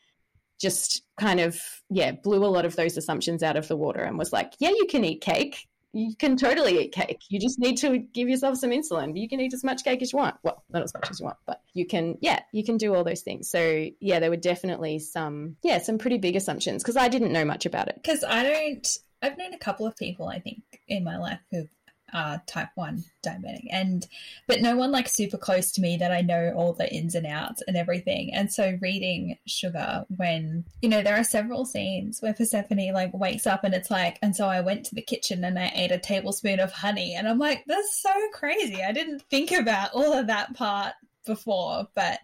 [0.60, 4.18] just kind of, yeah, blew a lot of those assumptions out of the water and
[4.18, 5.68] was like, yeah, you can eat cake.
[5.92, 7.20] You can totally eat cake.
[7.28, 9.16] You just need to give yourself some insulin.
[9.16, 10.36] You can eat as much cake as you want.
[10.42, 13.04] Well, not as much as you want, but you can, yeah, you can do all
[13.04, 13.48] those things.
[13.48, 17.44] So, yeah, there were definitely some, yeah, some pretty big assumptions because I didn't know
[17.44, 17.96] much about it.
[17.96, 21.68] Because I don't I've known a couple of people, I think, in my life who
[22.12, 24.06] are type 1 diabetic and
[24.46, 27.26] but no one like super close to me that I know all the ins and
[27.26, 28.34] outs and everything.
[28.34, 33.46] And so reading Sugar when you know there are several scenes where Persephone like wakes
[33.46, 35.98] up and it's like and so I went to the kitchen and I ate a
[35.98, 38.82] tablespoon of honey and I'm like that's so crazy.
[38.82, 40.92] I didn't think about all of that part
[41.24, 42.18] before, but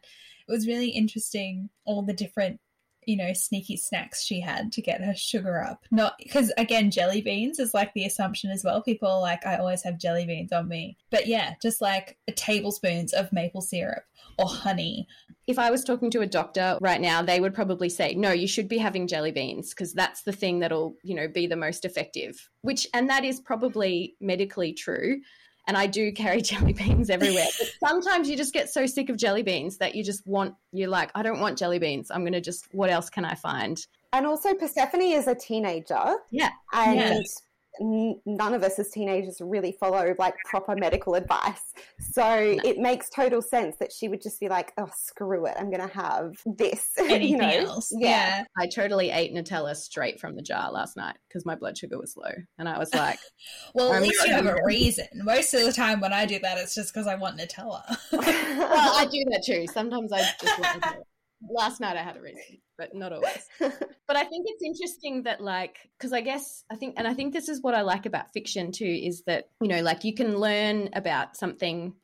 [0.47, 2.61] it was really interesting all the different
[3.09, 5.83] you know, sneaky snacks she had to get her sugar up.
[5.91, 8.83] Not because, again, jelly beans is like the assumption as well.
[8.83, 10.99] People like, I always have jelly beans on me.
[11.11, 14.05] But yeah, just like tablespoons of maple syrup
[14.39, 15.09] or honey.
[15.47, 18.47] If I was talking to a doctor right now, they would probably say, no, you
[18.47, 21.87] should be having jelly beans because that's the thing that'll, you know, be the most
[21.87, 22.51] effective.
[22.61, 25.23] Which, and that is probably medically true
[25.69, 27.47] and I do carry jelly beans everywhere.
[27.59, 30.89] But sometimes you just get so sick of jelly beans that you just want, you're
[30.89, 32.11] like, I don't want jelly beans.
[32.11, 33.79] I'm going to just, what else can I find?
[34.13, 36.17] And also, Persephone is a teenager.
[36.31, 36.49] Yeah.
[36.73, 37.43] And yes.
[37.81, 41.73] N- none of us as teenagers really follow like proper medical advice.
[41.99, 42.63] So no.
[42.65, 45.55] it makes total sense that she would just be like, oh, screw it.
[45.59, 46.91] I'm going to have this.
[46.99, 47.49] Anything you know?
[47.49, 47.93] else.
[47.97, 48.09] Yeah.
[48.09, 48.45] yeah.
[48.57, 52.17] I totally ate Nutella straight from the jar last night because my blood sugar was
[52.17, 52.33] low.
[52.59, 53.19] And I was like,
[53.75, 55.07] well, at least you have a reason.
[55.15, 57.83] Most of the time when I do that, it's just because I want Nutella.
[58.13, 59.67] well, I do that too.
[59.73, 61.03] Sometimes I just want Nutella.
[61.51, 63.49] Last night I had a reason but not always.
[63.59, 67.35] but I think it's interesting that, like, because I guess I think, and I think
[67.35, 70.39] this is what I like about fiction too, is that, you know, like you can
[70.39, 71.95] learn about something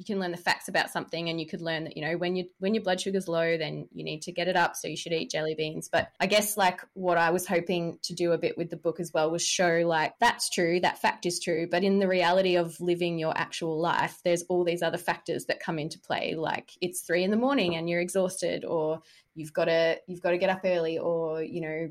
[0.00, 2.34] you can learn the facts about something and you could learn that you know when
[2.34, 4.96] you when your blood sugar's low then you need to get it up so you
[4.96, 8.38] should eat jelly beans but i guess like what i was hoping to do a
[8.38, 11.66] bit with the book as well was show like that's true that fact is true
[11.70, 15.60] but in the reality of living your actual life there's all these other factors that
[15.60, 19.02] come into play like it's three in the morning and you're exhausted or
[19.40, 21.88] you've got to you've got to get up early or you know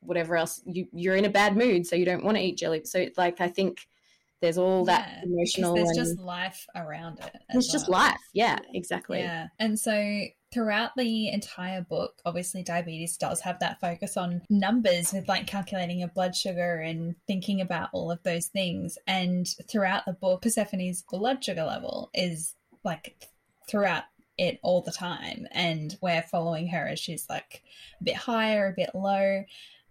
[0.00, 2.82] whatever else you, you're in a bad mood so you don't want to eat jelly
[2.84, 3.86] so like i think
[4.40, 7.72] there's all that yeah, emotional there's just life around it it's well.
[7.72, 13.58] just life yeah exactly yeah and so throughout the entire book, obviously diabetes does have
[13.60, 18.22] that focus on numbers with like calculating your blood sugar and thinking about all of
[18.22, 18.98] those things.
[19.06, 23.28] And throughout the book, Persephone's blood sugar level is like
[23.68, 24.04] throughout
[24.38, 25.46] it all the time.
[25.52, 27.62] And we're following her as she's like
[28.00, 29.44] a bit higher, a bit low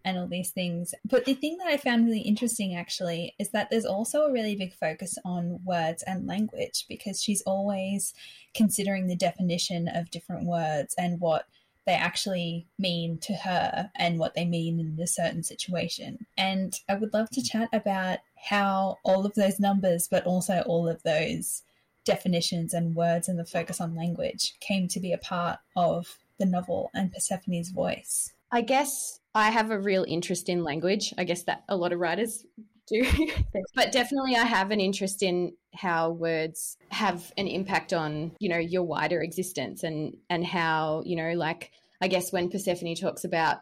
[0.04, 0.93] and all these things.
[1.06, 4.56] But the thing that I found really interesting actually is that there's also a really
[4.56, 8.13] big focus on words and language because she's always
[8.56, 11.45] considering the definition of different words and what
[11.86, 16.25] they actually mean to her and what they mean in a certain situation.
[16.38, 20.88] And I would love to chat about how all of those numbers, but also all
[20.88, 21.63] of those
[22.05, 26.45] definitions and words and the focus on language came to be a part of the
[26.45, 28.33] novel and Persephone's voice.
[28.51, 31.13] I guess I have a real interest in language.
[31.17, 32.45] I guess that a lot of writers
[32.87, 33.05] do.
[33.75, 38.57] but definitely I have an interest in how words have an impact on, you know,
[38.57, 43.59] your wider existence and and how, you know, like I guess when Persephone talks about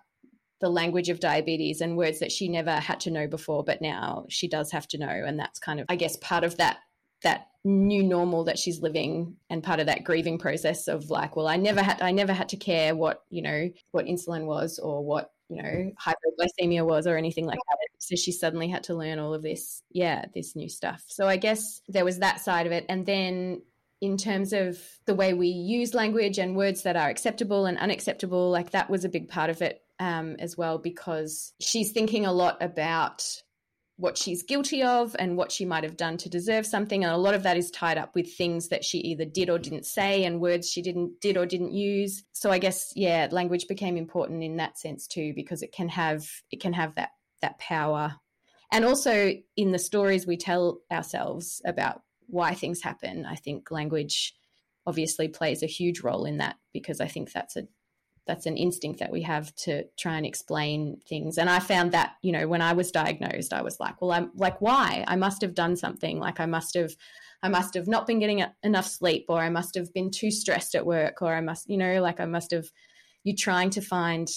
[0.59, 4.25] the language of diabetes and words that she never had to know before but now
[4.27, 6.79] she does have to know and that's kind of I guess part of that
[7.23, 11.47] that new normal that she's living and part of that grieving process of like well
[11.47, 15.03] i never had i never had to care what you know what insulin was or
[15.03, 17.77] what you know hypoglycemia was or anything like that.
[18.01, 21.03] So she suddenly had to learn all of this yeah this new stuff.
[21.07, 22.85] So i guess there was that side of it.
[22.87, 23.61] And then
[24.01, 28.49] in terms of the way we use language and words that are acceptable and unacceptable
[28.49, 32.31] like that was a big part of it um, as well because she's thinking a
[32.31, 33.25] lot about
[33.99, 37.17] what she's guilty of and what she might have done to deserve something and a
[37.17, 39.63] lot of that is tied up with things that she either did or mm-hmm.
[39.63, 42.23] didn't say and words she didn't did or didn't use.
[42.31, 46.25] So i guess yeah language became important in that sense too because it can have
[46.49, 47.09] it can have that
[47.41, 48.15] that power.
[48.71, 54.33] And also in the stories we tell ourselves about why things happen i think language
[54.85, 57.67] obviously plays a huge role in that because i think that's a
[58.29, 61.37] that's an instinct that we have to try and explain things.
[61.39, 64.31] And i found that you know when i was diagnosed i was like well i'm
[64.35, 65.03] like why?
[65.07, 66.19] I must have done something.
[66.19, 66.91] Like i must have
[67.41, 70.75] i must have not been getting enough sleep or i must have been too stressed
[70.75, 72.67] at work or i must you know like i must have
[73.23, 74.27] you trying to find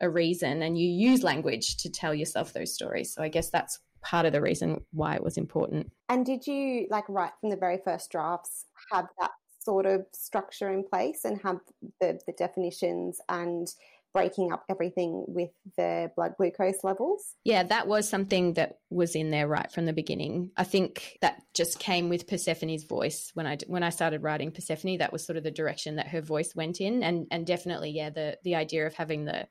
[0.00, 3.12] a reason and you use language to tell yourself those stories.
[3.14, 5.90] So i guess that's part of the reason why it was important.
[6.08, 9.30] And did you like right from the very first drafts have that
[9.64, 11.60] sort of structure in place and have
[12.00, 13.68] the, the definitions and
[14.12, 17.34] breaking up everything with the blood glucose levels?
[17.42, 20.52] Yeah, that was something that was in there right from the beginning.
[20.56, 24.98] I think that just came with Persephone's voice when I when I started writing Persephone.
[24.98, 28.10] That was sort of the direction that her voice went in, and and definitely, yeah,
[28.10, 29.48] the the idea of having the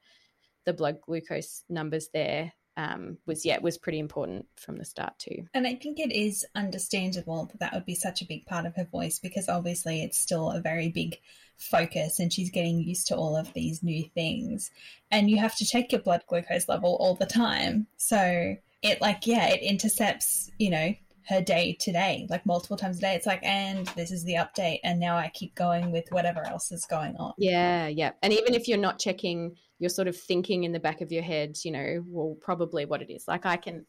[0.65, 5.45] the blood glucose numbers there um, was yeah was pretty important from the start too.
[5.53, 8.75] And I think it is understandable that that would be such a big part of
[8.75, 11.19] her voice because obviously it's still a very big
[11.57, 14.71] focus and she's getting used to all of these new things
[15.11, 19.25] and you have to check your blood glucose level all the time so it like
[19.27, 20.93] yeah it intercepts you know
[21.27, 23.15] her day today, like multiple times a day.
[23.15, 26.71] It's like, and this is the update, and now I keep going with whatever else
[26.71, 27.33] is going on.
[27.37, 28.11] Yeah, yeah.
[28.21, 31.23] And even if you're not checking, you're sort of thinking in the back of your
[31.23, 33.27] head, you know, well, probably what it is.
[33.27, 33.85] Like I can,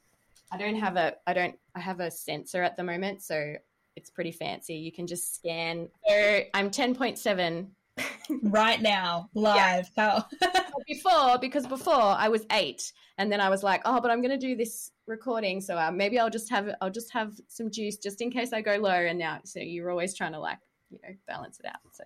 [0.52, 3.54] I don't have a, I don't, I have a sensor at the moment, so
[3.96, 4.74] it's pretty fancy.
[4.74, 5.88] You can just scan.
[6.08, 7.68] So I'm 10.7
[8.42, 9.88] right now, live.
[9.96, 10.22] Yeah.
[10.86, 14.38] before, because before I was eight, and then I was like, oh, but I'm going
[14.38, 17.96] to do this recording, so uh, maybe I'll just have I'll just have some juice
[17.96, 18.90] just in case I go low.
[18.90, 20.58] And now, so you're always trying to like
[20.90, 21.80] you know balance it out.
[21.92, 22.04] So,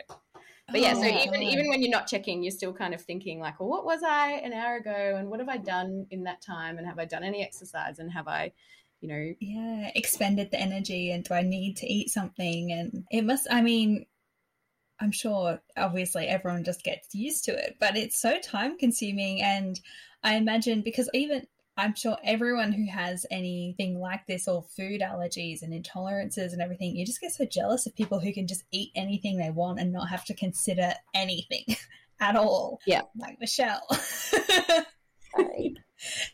[0.70, 3.40] but yeah, oh, so even even when you're not checking, you're still kind of thinking
[3.40, 6.42] like, well, what was I an hour ago, and what have I done in that
[6.42, 8.52] time, and have I done any exercise, and have I
[9.00, 13.22] you know yeah expended the energy and do i need to eat something and it
[13.24, 14.04] must i mean
[15.00, 19.42] I'm sure obviously everyone just gets used to it, but it's so time consuming.
[19.42, 19.80] And
[20.22, 25.62] I imagine because even I'm sure everyone who has anything like this or food allergies
[25.62, 28.90] and intolerances and everything, you just get so jealous of people who can just eat
[28.96, 31.64] anything they want and not have to consider anything
[32.20, 32.80] at all.
[32.84, 33.02] Yeah.
[33.16, 33.86] Like Michelle.
[33.90, 33.96] no
[35.36, 35.76] Sorry.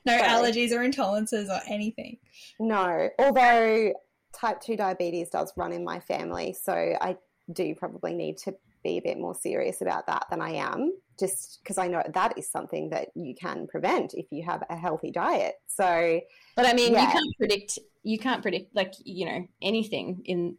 [0.06, 2.16] allergies or intolerances or anything.
[2.58, 3.92] No, although
[4.32, 6.54] type 2 diabetes does run in my family.
[6.54, 7.18] So I
[7.52, 10.92] do you probably need to be a bit more serious about that than I am,
[11.18, 14.76] just because I know that is something that you can prevent if you have a
[14.76, 15.54] healthy diet.
[15.66, 16.20] So,
[16.56, 17.06] but I mean, yeah.
[17.06, 20.56] you can't predict, you can't predict, like, you know, anything in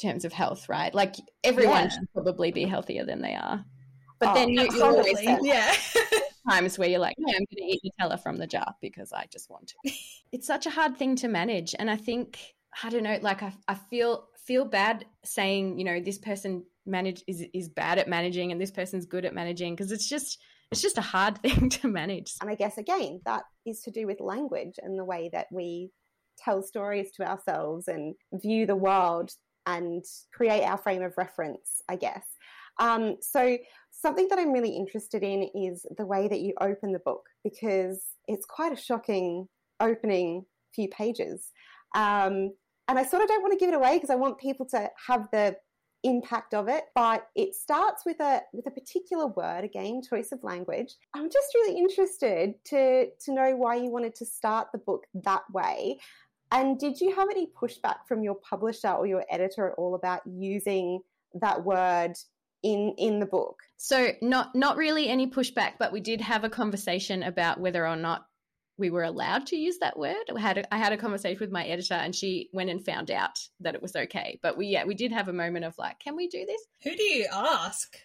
[0.00, 0.94] terms of health, right?
[0.94, 1.88] Like, everyone yeah.
[1.88, 3.64] should probably be healthier than they are.
[4.20, 5.74] But oh, then you, you always yeah.
[6.48, 9.26] times where you're like, no, I'm going to eat Nutella from the jar because I
[9.30, 9.92] just want to.
[10.32, 11.76] It's such a hard thing to manage.
[11.78, 12.40] And I think,
[12.82, 17.22] I don't know, like I, I feel feel bad saying, you know, this person manage
[17.26, 20.38] is is bad at managing and this person's good at managing because it's just
[20.70, 22.34] it's just a hard thing to manage.
[22.40, 25.90] And I guess again, that is to do with language and the way that we
[26.38, 29.30] tell stories to ourselves and view the world
[29.66, 32.24] and create our frame of reference, I guess.
[32.80, 33.56] Um, so,
[33.92, 38.02] something that I'm really interested in is the way that you open the book because
[38.26, 39.48] it's quite a shocking
[39.80, 41.50] opening few pages.
[41.94, 42.50] Um,
[42.88, 44.90] and I sort of don't want to give it away because I want people to
[45.06, 45.56] have the
[46.02, 50.44] impact of it but it starts with a with a particular word again choice of
[50.44, 55.04] language i'm just really interested to to know why you wanted to start the book
[55.14, 55.98] that way
[56.52, 60.20] and did you have any pushback from your publisher or your editor at all about
[60.26, 61.00] using
[61.40, 62.12] that word
[62.62, 63.60] in in the book?
[63.76, 67.96] So not not really any pushback, but we did have a conversation about whether or
[67.96, 68.26] not
[68.76, 70.24] we were allowed to use that word.
[70.34, 73.10] I had a, I had a conversation with my editor, and she went and found
[73.10, 74.38] out that it was okay.
[74.42, 76.62] But we yeah we did have a moment of like, can we do this?
[76.82, 77.96] Who do you ask?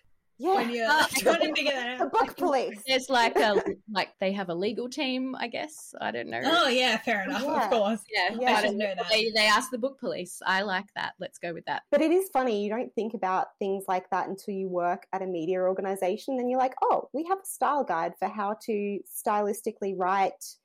[0.42, 2.00] Yeah, when you're uh, trying to figure that out.
[2.00, 2.82] The book police.
[2.88, 3.62] There's like a
[3.92, 5.94] like they have a legal team, I guess.
[6.00, 6.40] I don't know.
[6.46, 7.44] Oh yeah, fair enough.
[7.44, 7.66] Yeah.
[7.66, 8.00] Of course.
[8.10, 8.54] Yeah, Yeah.
[8.54, 9.10] I should know that.
[9.10, 10.42] They, they ask the book police.
[10.46, 11.14] I like that.
[11.20, 11.84] Let's go with that.
[11.92, 15.22] But it is funny, you don't think about things like that until you work at
[15.22, 16.38] a media organization.
[16.38, 20.56] Then you're like, oh, we have a style guide for how to stylistically write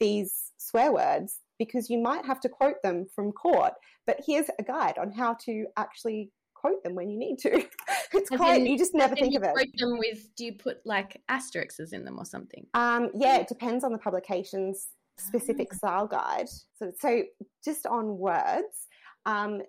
[0.00, 3.74] these swear words because you might have to quote them from court.
[4.04, 6.30] But here's a guide on how to actually
[6.66, 7.50] quote them when you need to.
[8.12, 9.52] it's As quite, you just never think of it.
[9.52, 10.34] quote them with.
[10.36, 12.66] Do you put like asterisks in them or something?
[12.74, 14.88] Um, yeah, it depends on the publication's
[15.18, 16.48] specific style guide.
[16.78, 17.22] So, so
[17.64, 18.86] just on words,
[19.24, 19.62] um,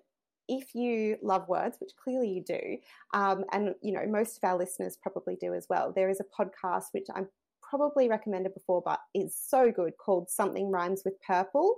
[0.48, 2.78] if you love words, which clearly you do,
[3.14, 6.42] um, and you know most of our listeners probably do as well, there is a
[6.42, 7.28] podcast which I'm
[7.62, 11.76] probably recommended before, but is so good called "Something Rhymes with Purple."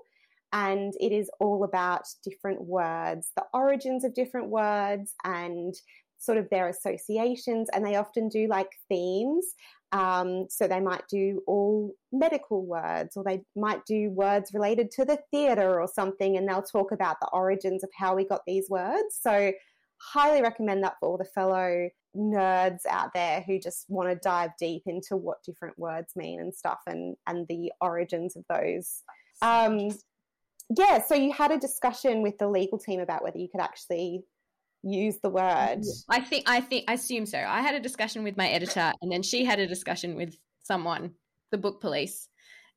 [0.53, 5.75] And it is all about different words, the origins of different words, and
[6.19, 7.69] sort of their associations.
[7.73, 9.55] And they often do like themes.
[9.93, 15.05] Um, so they might do all medical words, or they might do words related to
[15.05, 18.71] the theatre or something, and they'll talk about the origins of how we got these
[18.71, 19.19] words.
[19.21, 19.53] So,
[19.97, 24.51] highly recommend that for all the fellow nerds out there who just want to dive
[24.59, 29.03] deep into what different words mean and stuff, and and the origins of those.
[29.43, 29.91] Um,
[30.77, 34.23] yeah, so you had a discussion with the legal team about whether you could actually
[34.83, 35.83] use the word.
[36.09, 37.39] I think I think I assume so.
[37.39, 41.13] I had a discussion with my editor, and then she had a discussion with someone,
[41.51, 42.29] the book police,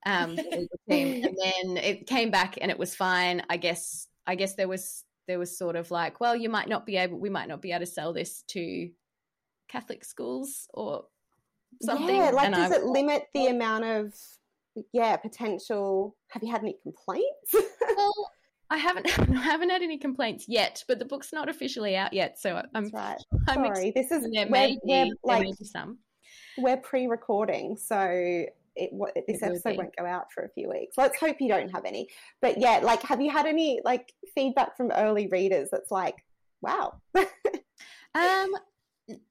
[0.06, 3.44] um, the legal team, and then it came back and it was fine.
[3.50, 6.86] I guess I guess there was there was sort of like, well, you might not
[6.86, 8.90] be able, we might not be able to sell this to
[9.70, 11.06] Catholic schools or
[11.82, 12.16] something.
[12.16, 14.14] Yeah, like And does I- it limit the amount of
[14.92, 16.16] yeah potential?
[16.30, 17.54] Have you had any complaints?
[17.96, 18.32] Well,
[18.70, 22.40] I haven't I haven't had any complaints yet, but the book's not officially out yet,
[22.40, 23.18] so I'm That's right.
[23.48, 26.00] I'm Sorry, this is There we're, we're like some.
[26.58, 28.46] we're pre-recording, so
[28.76, 29.78] it, what, this It episode be.
[29.78, 30.96] won't go out for a few weeks.
[30.98, 32.08] Let's hope you don't have any.
[32.42, 36.16] But yeah, like, have you had any like feedback from early readers that's like,
[36.62, 36.94] wow,
[38.16, 38.50] Um,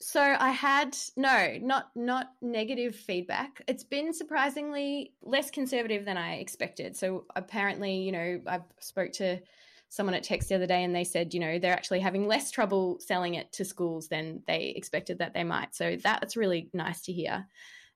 [0.00, 3.62] so I had no, not not negative feedback.
[3.66, 6.96] It's been surprisingly less conservative than I expected.
[6.96, 9.40] So apparently, you know, I spoke to
[9.88, 12.50] someone at Text the other day, and they said, you know, they're actually having less
[12.50, 15.74] trouble selling it to schools than they expected that they might.
[15.74, 17.46] So that's really nice to hear.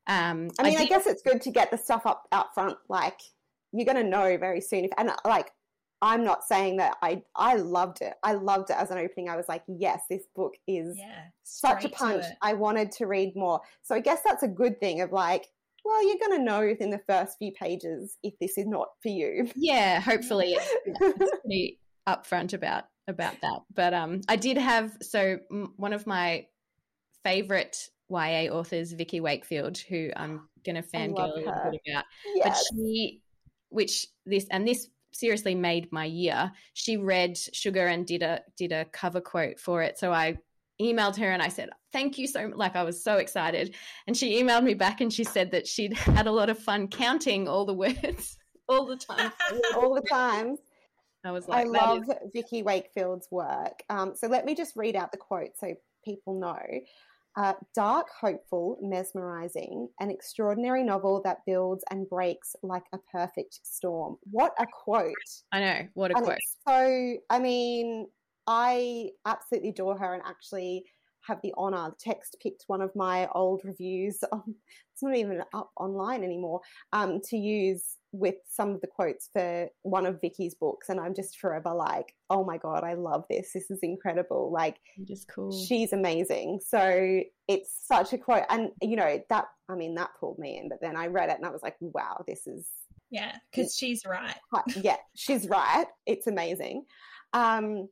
[0.07, 2.77] Um, I mean, I, did- guess it's good to get the stuff up out front.
[2.89, 3.21] Like,
[3.73, 4.85] you're going to know very soon.
[4.85, 5.51] If and like,
[6.07, 8.15] I'm not saying that I I loved it.
[8.23, 9.29] I loved it as an opening.
[9.29, 11.25] I was like, yes, this book is Yeah.
[11.43, 12.25] such a punch.
[12.43, 13.61] I wanted to read more.
[13.83, 15.01] So I guess that's a good thing.
[15.01, 15.47] Of like,
[15.85, 19.09] well, you're going to know within the first few pages if this is not for
[19.09, 19.51] you.
[19.57, 21.79] yeah hopefully it's, it's pretty
[22.09, 26.45] upfront about about that but um i did have so m- one of my
[27.25, 32.05] favorite ya authors vikki wakefield who i'm gonna I love fangirl a little bit about
[32.35, 32.45] yes.
[32.45, 33.21] but she
[33.71, 34.89] which this and this
[35.19, 39.83] seriously made my year she read sugar and did a did a cover quote for
[39.83, 40.37] it so i
[40.81, 43.75] emailed her and i said thank you so much." like i was so excited
[44.07, 46.87] and she emailed me back and she said that she'd had a lot of fun
[46.89, 48.37] counting all the words
[48.69, 49.33] all the time
[49.77, 50.57] all the time.
[51.25, 53.83] i was like that love is- Vikki Wakefield's work.
[53.89, 56.59] Um, so let me just read out the quote so people know.
[57.37, 64.17] Uh, dark, hopeful, mesmerizing, an extraordinary novel that builds and breaks like a perfect storm.
[64.31, 65.13] What a quote!
[65.53, 68.07] i know what a and quote so, I mean,
[68.47, 70.85] I absolutely adore her and actually
[71.27, 71.93] have the honor.
[71.99, 74.19] Text picked one of my old reviews.
[74.33, 76.61] it's not even up online anymore.
[76.93, 81.15] Um, to use with some of the quotes for one of Vikki's books, and I'm
[81.15, 83.53] just forever like, oh my god, I love this.
[83.53, 84.51] This is incredible.
[84.51, 85.53] Like, just cool.
[85.53, 86.61] She's amazing.
[86.67, 89.47] So it's such a quote, and you know that.
[89.69, 90.69] I mean, that pulled me in.
[90.69, 92.67] But then I read it, and I was like, wow, this is
[93.11, 94.35] yeah, because she's right.
[94.77, 95.87] yeah, she's right.
[96.07, 96.85] It's amazing.
[97.33, 97.89] Um,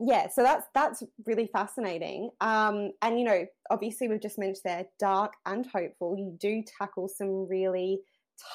[0.00, 2.30] yeah, so that's that's really fascinating.
[2.40, 6.16] Um, and you know, obviously we've just mentioned there, dark and hopeful.
[6.16, 8.00] You do tackle some really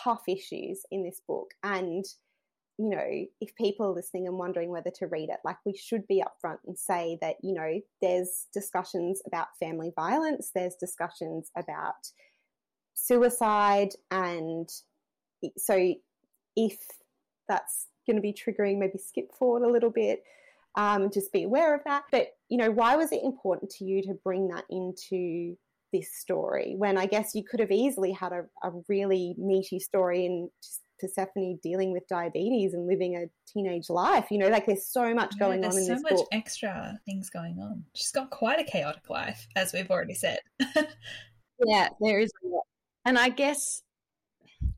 [0.03, 2.05] tough issues in this book, and
[2.77, 6.07] you know, if people are listening and wondering whether to read it, like we should
[6.07, 12.07] be upfront and say that you know, there's discussions about family violence, there's discussions about
[12.93, 14.69] suicide, and
[15.57, 15.93] so
[16.55, 16.77] if
[17.49, 20.23] that's going to be triggering, maybe skip forward a little bit.
[20.75, 22.03] Um, just be aware of that.
[22.11, 25.55] But you know, why was it important to you to bring that into
[25.91, 30.25] this story when I guess you could have easily had a, a really meaty story
[30.25, 30.49] in
[30.99, 34.27] Persephone dealing with diabetes and living a teenage life.
[34.31, 36.09] You know, like there's so much going yeah, on in so this book.
[36.09, 36.39] There's so much book.
[36.39, 37.83] extra things going on.
[37.93, 40.39] She's got quite a chaotic life, as we've already said.
[41.65, 42.31] yeah, there is
[43.05, 43.83] And I guess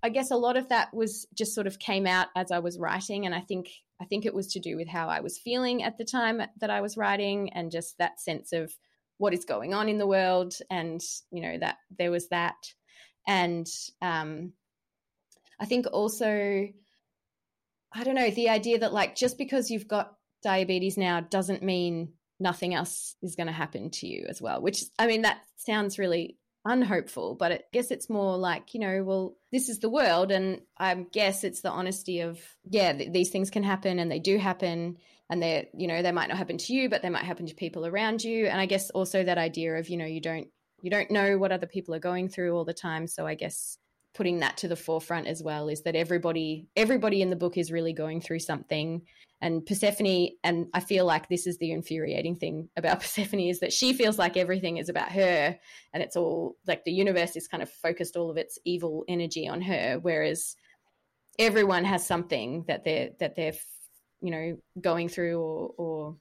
[0.03, 2.77] I guess a lot of that was just sort of came out as I was
[2.79, 3.69] writing, and I think
[4.01, 6.69] I think it was to do with how I was feeling at the time that
[6.69, 8.73] I was writing, and just that sense of
[9.17, 12.55] what is going on in the world, and you know that there was that,
[13.27, 13.67] and
[14.01, 14.53] um,
[15.59, 16.67] I think also
[17.93, 22.13] I don't know the idea that like just because you've got diabetes now doesn't mean
[22.39, 25.97] nothing else is going to happen to you as well which i mean that sounds
[25.97, 30.31] really unhopeful, but I guess it's more like, you know, well, this is the world.
[30.31, 32.39] And I guess it's the honesty of,
[32.69, 34.97] yeah, th- these things can happen and they do happen.
[35.29, 37.55] And they're, you know, they might not happen to you, but they might happen to
[37.55, 38.47] people around you.
[38.47, 40.47] And I guess also that idea of, you know, you don't,
[40.81, 43.07] you don't know what other people are going through all the time.
[43.07, 43.77] So I guess
[44.15, 47.71] putting that to the forefront as well is that everybody everybody in the book is
[47.71, 49.01] really going through something
[49.41, 53.73] and Persephone and I feel like this is the infuriating thing about Persephone is that
[53.73, 55.57] she feels like everything is about her
[55.93, 59.47] and it's all like the universe is kind of focused all of its evil energy
[59.47, 60.55] on her whereas
[61.37, 63.53] everyone has something that they're that they're
[64.21, 66.15] you know going through or or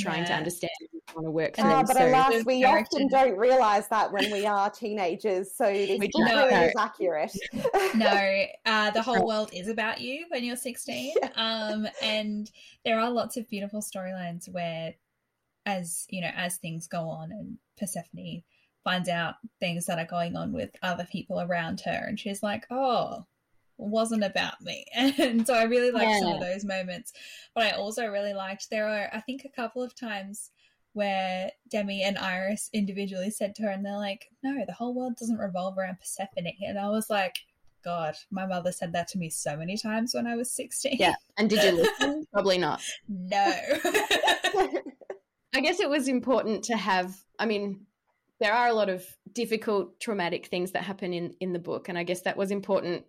[0.00, 0.28] trying yeah.
[0.28, 0.70] to understand
[1.14, 5.54] want to work but so alas, we often don't realise that when we are teenagers.
[5.54, 7.36] So this book is accurate.
[7.94, 11.14] no, uh, the whole world is about you when you're 16.
[11.36, 12.50] Um, and
[12.84, 14.94] there are lots of beautiful storylines where,
[15.66, 18.42] as you know, as things go on, and Persephone
[18.84, 22.66] finds out things that are going on with other people around her, and she's like,
[22.70, 23.26] "Oh,
[23.80, 24.84] wasn't about me.
[24.96, 26.20] And so I really liked yeah.
[26.20, 27.12] some of those moments.
[27.54, 30.50] But I also really liked there are I think a couple of times
[30.92, 35.16] where Demi and Iris individually said to her and they're like, No, the whole world
[35.16, 36.52] doesn't revolve around Persephone.
[36.62, 37.36] And I was like,
[37.82, 40.96] God, my mother said that to me so many times when I was 16.
[40.98, 41.14] Yeah.
[41.38, 42.26] And did you listen?
[42.32, 42.82] Probably not.
[43.08, 43.54] No.
[45.52, 47.86] I guess it was important to have, I mean,
[48.38, 51.88] there are a lot of difficult, traumatic things that happen in, in the book.
[51.88, 53.04] And I guess that was important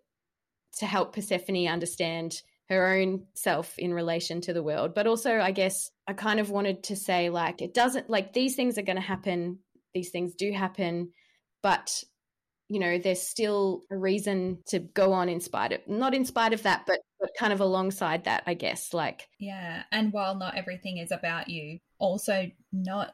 [0.79, 4.93] to help Persephone understand her own self in relation to the world.
[4.93, 8.55] But also, I guess I kind of wanted to say, like, it doesn't, like, these
[8.55, 9.59] things are going to happen.
[9.93, 11.11] These things do happen.
[11.61, 12.03] But,
[12.69, 16.53] you know, there's still a reason to go on in spite of, not in spite
[16.53, 18.93] of that, but, but kind of alongside that, I guess.
[18.93, 19.83] Like, yeah.
[19.91, 23.13] And while not everything is about you, also not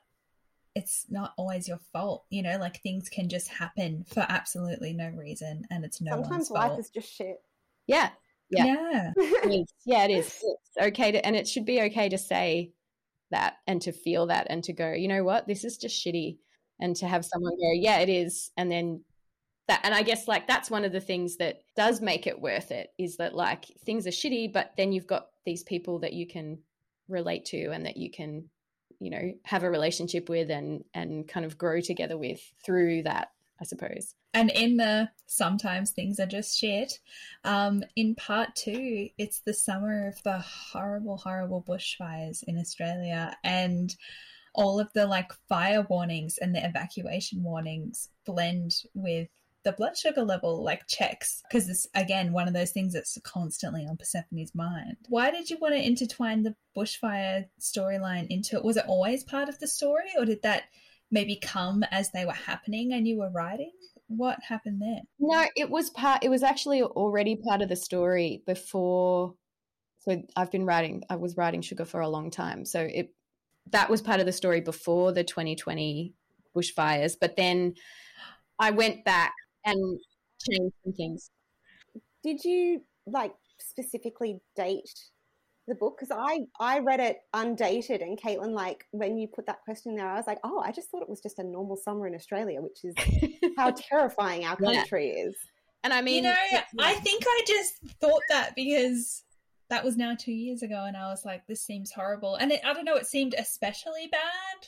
[0.77, 2.25] it's not always your fault.
[2.29, 6.51] You know, like things can just happen for absolutely no reason, and it's no Sometimes
[6.51, 6.79] life fault.
[6.79, 7.37] is just shit.
[7.87, 8.09] Yeah.
[8.49, 8.65] Yeah.
[8.65, 9.11] Yeah.
[9.17, 9.73] it is.
[9.85, 10.27] yeah, it is.
[10.27, 12.71] It's okay to, and it should be okay to say
[13.31, 16.37] that and to feel that and to go, you know what, this is just shitty.
[16.79, 18.51] And to have someone go, yeah, it is.
[18.55, 19.03] And then
[19.67, 22.71] that, and I guess like that's one of the things that does make it worth
[22.71, 26.27] it is that like things are shitty, but then you've got these people that you
[26.27, 26.59] can
[27.09, 28.49] relate to and that you can,
[28.99, 33.29] you know, have a relationship with and, and kind of grow together with through that
[33.59, 34.13] I suppose.
[34.33, 36.99] And in the sometimes things are just shit,
[37.43, 43.35] um, in part two, it's the summer of the horrible, horrible bushfires in Australia.
[43.43, 43.95] And
[44.53, 49.29] all of the like fire warnings and the evacuation warnings blend with
[49.63, 53.85] the blood sugar level like checks because it's again one of those things that's constantly
[53.85, 54.95] on Persephone's mind.
[55.09, 58.63] Why did you want to intertwine the bushfire storyline into it?
[58.63, 60.63] Was it always part of the story or did that
[61.11, 63.71] maybe come as they were happening and you were writing?
[64.07, 65.01] What happened there?
[65.19, 69.33] No, it was part it was actually already part of the story before
[69.99, 72.65] so I've been writing I was writing sugar for a long time.
[72.65, 73.13] So it
[73.71, 76.13] that was part of the story before the 2020
[76.55, 77.15] bushfires.
[77.19, 77.73] But then
[78.59, 79.33] I went back
[79.65, 79.99] and
[80.49, 81.29] changed some things.
[82.23, 84.89] Did you like specifically date
[85.67, 85.97] the book?
[85.99, 90.07] Because I I read it undated, and Caitlin, like when you put that question there,
[90.07, 92.61] I was like, oh, I just thought it was just a normal summer in Australia,
[92.61, 92.95] which is
[93.57, 95.25] how terrifying our country yeah.
[95.25, 95.35] is.
[95.83, 96.35] And I mean, you know,
[96.79, 99.23] I think I just thought that because
[99.69, 102.35] that was now two years ago, and I was like, this seems horrible.
[102.35, 104.67] And it, I don't know, it seemed especially bad.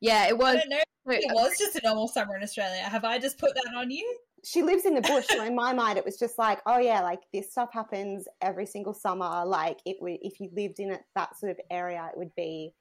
[0.00, 0.56] Yeah, it was.
[0.56, 0.82] I don't know.
[1.06, 2.82] It was just a normal summer in Australia.
[2.82, 4.18] Have I just put that on you?
[4.44, 7.00] She lives in the bush, so in my mind, it was just like, oh yeah,
[7.00, 9.44] like this stuff happens every single summer.
[9.46, 12.74] Like it would, if you lived in it, that sort of area, it would be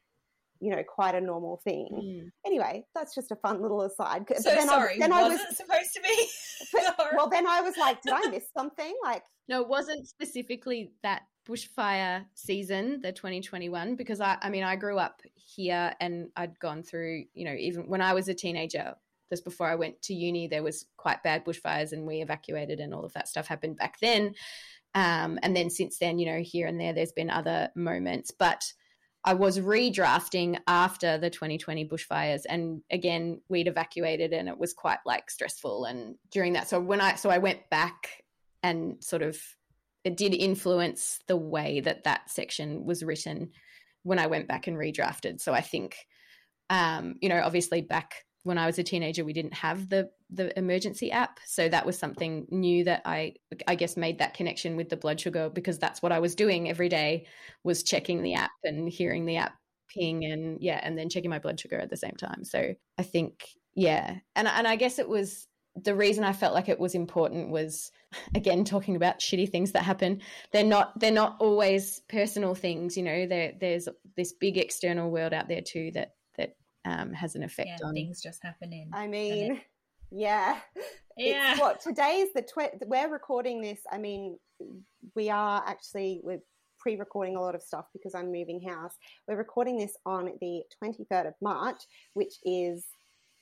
[0.61, 1.89] you know, quite a normal thing.
[1.91, 2.31] Mm.
[2.45, 4.25] Anyway, that's just a fun little aside.
[4.37, 6.27] So then sorry, I, then was I was supposed to be.
[6.97, 8.93] but, well, then I was like, did I miss something?
[9.03, 14.75] Like, no, it wasn't specifically that bushfire season, the 2021, because I, I mean, I
[14.75, 18.93] grew up here and I'd gone through, you know, even when I was a teenager,
[19.31, 22.93] just before I went to uni, there was quite bad bushfires and we evacuated and
[22.93, 24.35] all of that stuff happened back then.
[24.93, 28.61] Um, and then since then, you know, here and there, there's been other moments, but
[29.23, 34.97] I was redrafting after the 2020 bushfires, and again, we'd evacuated, and it was quite
[35.05, 35.85] like stressful.
[35.85, 38.23] And during that, so when I so I went back
[38.63, 39.39] and sort of
[40.03, 43.51] it did influence the way that that section was written
[44.03, 45.39] when I went back and redrafted.
[45.39, 45.95] So I think,
[46.71, 50.57] um, you know, obviously back when I was a teenager, we didn't have the the
[50.57, 53.35] emergency app, so that was something new that I
[53.67, 56.69] I guess made that connection with the blood sugar because that's what I was doing
[56.69, 57.27] every day
[57.63, 59.53] was checking the app and hearing the app
[59.89, 62.43] ping and yeah, and then checking my blood sugar at the same time.
[62.43, 66.69] So I think yeah, and and I guess it was the reason I felt like
[66.69, 67.91] it was important was
[68.35, 70.21] again talking about shitty things that happen.
[70.51, 73.27] They're not they're not always personal things, you know.
[73.27, 76.15] There there's this big external world out there too that
[76.85, 78.89] um, has an effect yeah, on things just happening.
[78.93, 79.61] I mean, it...
[80.11, 80.59] yeah,
[81.17, 81.51] yeah.
[81.51, 83.79] It's what today's the tw- we're recording this.
[83.91, 84.37] I mean,
[85.15, 86.41] we are actually we're
[86.79, 88.95] pre-recording a lot of stuff because I'm moving house.
[89.27, 92.85] We're recording this on the 23rd of March, which is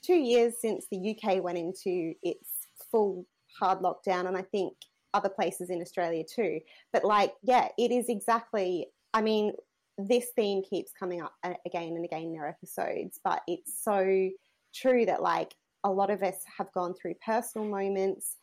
[0.03, 3.25] two years since the UK went into its full
[3.57, 4.73] hard lockdown, and I think
[5.13, 6.59] other places in Australia too.
[6.93, 8.87] But like, yeah, it is exactly.
[9.13, 9.53] I mean,
[10.07, 14.29] this theme keeps coming up uh, again and again in their episodes, but it's so
[14.73, 18.37] true that like a lot of us have gone through personal moments,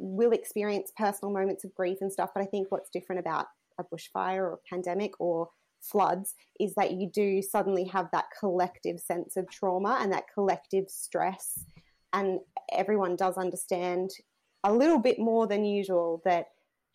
[0.00, 2.30] will experience personal moments of grief and stuff.
[2.34, 3.46] But I think what's different about
[3.78, 5.48] a bushfire or a pandemic or
[5.80, 10.88] floods is that you do suddenly have that collective sense of trauma and that collective
[10.88, 11.64] stress.
[12.12, 12.40] And
[12.72, 14.10] everyone does understand
[14.64, 16.46] a little bit more than usual that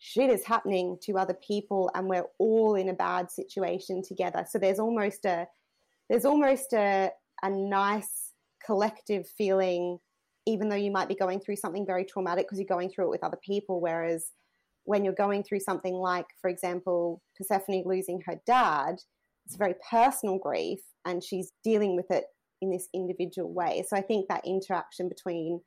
[0.06, 4.44] shit is happening to other people and we're all in a bad situation together.
[4.46, 5.46] So there's almost a
[6.10, 7.10] there's almost a,
[7.42, 8.32] a nice
[8.66, 9.98] collective feeling
[10.46, 13.10] even though you might be going through something very traumatic because you're going through it
[13.10, 13.80] with other people.
[13.80, 14.26] Whereas
[14.84, 18.96] when you're going through something like for example persephone losing her dad
[19.46, 22.24] it's very personal grief and she's dealing with it
[22.60, 23.82] in this individual way.
[23.88, 25.62] So i think that interaction between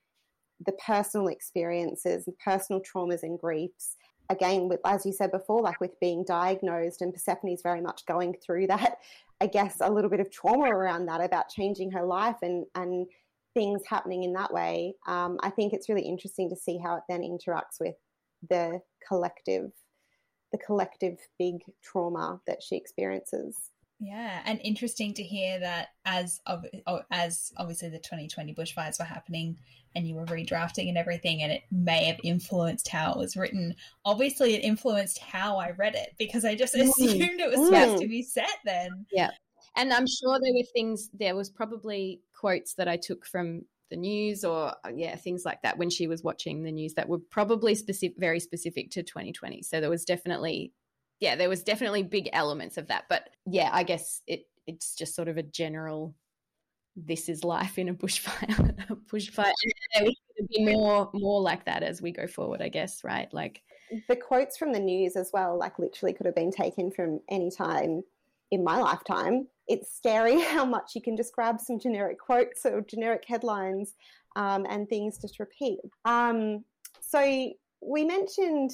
[0.63, 3.95] the personal experiences and personal traumas and griefs
[4.29, 8.05] again, with, as you said before, like with being diagnosed, and Persephone is very much
[8.05, 8.99] going through that.
[9.41, 13.05] I guess a little bit of trauma around that about changing her life and and
[13.53, 14.93] things happening in that way.
[15.07, 17.95] Um, I think it's really interesting to see how it then interacts with
[18.49, 19.71] the collective,
[20.51, 23.71] the collective big trauma that she experiences.
[23.99, 26.39] Yeah, and interesting to hear that as
[27.09, 29.57] as obviously the 2020 bushfires were happening
[29.95, 33.75] and you were redrafting and everything, and it may have influenced how it was written.
[34.05, 36.87] Obviously, it influenced how I read it because I just mm.
[36.87, 37.65] assumed it was mm.
[37.65, 39.05] supposed to be set then.
[39.11, 39.31] Yeah,
[39.75, 41.09] and I'm sure there were things.
[41.13, 45.61] There was probably quotes that I took from the news or uh, yeah things like
[45.61, 49.61] that when she was watching the news that were probably specific very specific to 2020
[49.61, 50.73] so there was definitely
[51.19, 53.05] yeah, there was definitely big elements of that.
[53.09, 56.13] But yeah, I guess it it's just sort of a general
[56.95, 58.75] this is life in a bushfire
[59.11, 59.51] bushfire.
[59.93, 63.31] There going to be more more like that as we go forward i guess right?
[63.33, 63.61] Like
[64.09, 67.49] the quotes from the news as well like literally could have been taken from any
[67.49, 68.03] time
[68.51, 69.47] in my lifetime.
[69.67, 73.95] It's scary how much you can just grab some generic quotes or generic headlines
[74.35, 75.79] um, and things just repeat.
[76.05, 76.63] Um,
[77.01, 77.51] so
[77.81, 78.71] we mentioned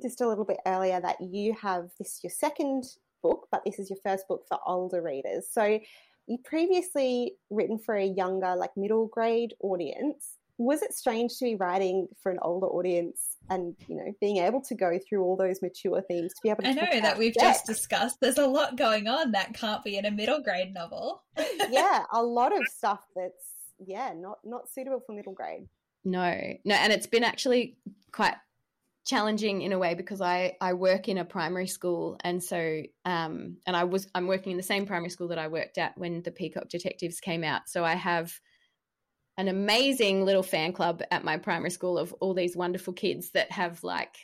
[0.00, 2.84] just a little bit earlier that you have this your second
[3.22, 5.46] book, but this is your first book for older readers.
[5.50, 5.80] So
[6.26, 10.38] you previously written for a younger, like middle grade audience.
[10.58, 14.60] Was it strange to be writing for an older audience and you know being able
[14.60, 16.68] to go through all those mature themes to be able to?
[16.68, 18.18] I know that we've just discussed.
[18.20, 21.22] There's a lot going on that can't be in a middle grade novel.
[21.70, 23.52] yeah, a lot of stuff that's
[23.84, 25.66] yeah, not not suitable for middle grade.
[26.04, 27.76] No, no, and it's been actually
[28.12, 28.34] quite
[29.04, 33.56] challenging in a way because I I work in a primary school and so um
[33.66, 36.22] and I was I'm working in the same primary school that I worked at when
[36.22, 37.62] the Peacock Detectives came out.
[37.66, 38.32] So I have
[39.38, 43.50] an amazing little fan club at my primary school of all these wonderful kids that
[43.50, 44.14] have like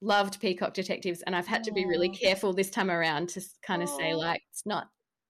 [0.00, 1.22] loved Peacock Detectives.
[1.22, 4.42] And I've had to be really careful this time around to kind of say like
[4.50, 4.88] it's not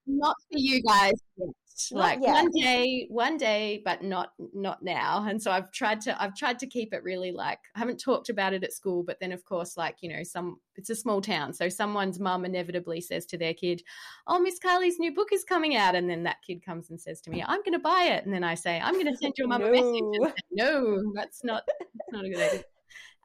[0.09, 1.49] not for you guys yet.
[1.93, 5.25] Like one day one day but not not now.
[5.29, 8.31] And so i've tried to i've tried to keep it really like i haven't talked
[8.31, 11.21] about it at school but then of course like you know some it's a small
[11.21, 13.81] town so someone's mum inevitably says to their kid
[14.27, 15.95] oh miss carly's new book is coming out.
[15.95, 18.25] And then that kid comes and says to me i'm going to buy it.
[18.25, 19.87] And then i say i'm going to send your mum a message.
[19.87, 20.27] And No.
[20.27, 22.65] say, no that's not that's not a good idea.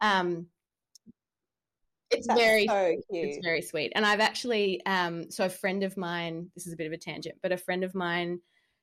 [0.02, 0.48] Um
[2.14, 3.92] it's That's very so it's very sweet.
[3.96, 6.98] And I've actually, um, so a friend of mine, this is a bit of a
[6.98, 8.40] tangent, but a friend of mine,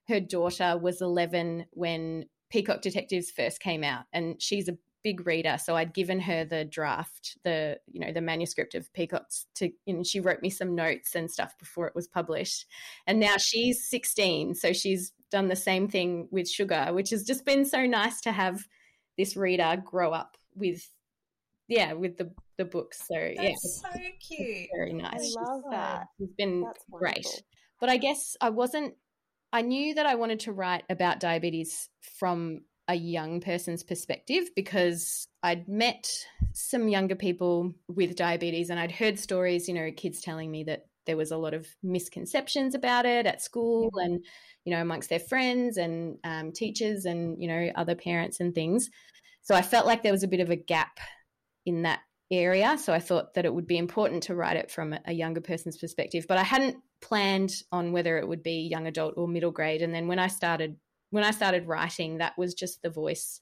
[0.09, 5.57] her daughter was 11 when Peacock Detectives first came out, and she's a big reader.
[5.63, 10.07] So I'd given her the draft, the, you know, the manuscript of Peacocks to, and
[10.07, 12.67] she wrote me some notes and stuff before it was published.
[13.07, 14.55] And now she's 16.
[14.57, 18.33] So she's done the same thing with Sugar, which has just been so nice to
[18.33, 18.67] have
[19.17, 20.87] this reader grow up with,
[21.69, 23.01] yeah, with the, the books.
[23.09, 23.89] So yeah, That's it's so
[24.21, 24.69] cute.
[24.77, 25.35] very nice.
[25.37, 26.07] I love that.
[26.21, 27.27] It's been great.
[27.81, 28.95] But I guess I wasn't,
[29.53, 31.89] I knew that I wanted to write about diabetes
[32.19, 36.13] from a young person's perspective because I'd met
[36.53, 40.85] some younger people with diabetes and I'd heard stories, you know, kids telling me that
[41.07, 44.23] there was a lot of misconceptions about it at school and,
[44.65, 48.91] you know, amongst their friends and um, teachers and, you know, other parents and things.
[49.41, 51.01] So I felt like there was a bit of a gap
[51.65, 52.01] in that
[52.31, 52.79] area.
[52.79, 55.77] So I thought that it would be important to write it from a- younger person's
[55.77, 56.27] perspective.
[56.29, 59.83] But I hadn't planned on whether it would be young adult or middle grade.
[59.83, 60.77] And then when I started
[61.11, 63.41] when I started writing, that was just the voice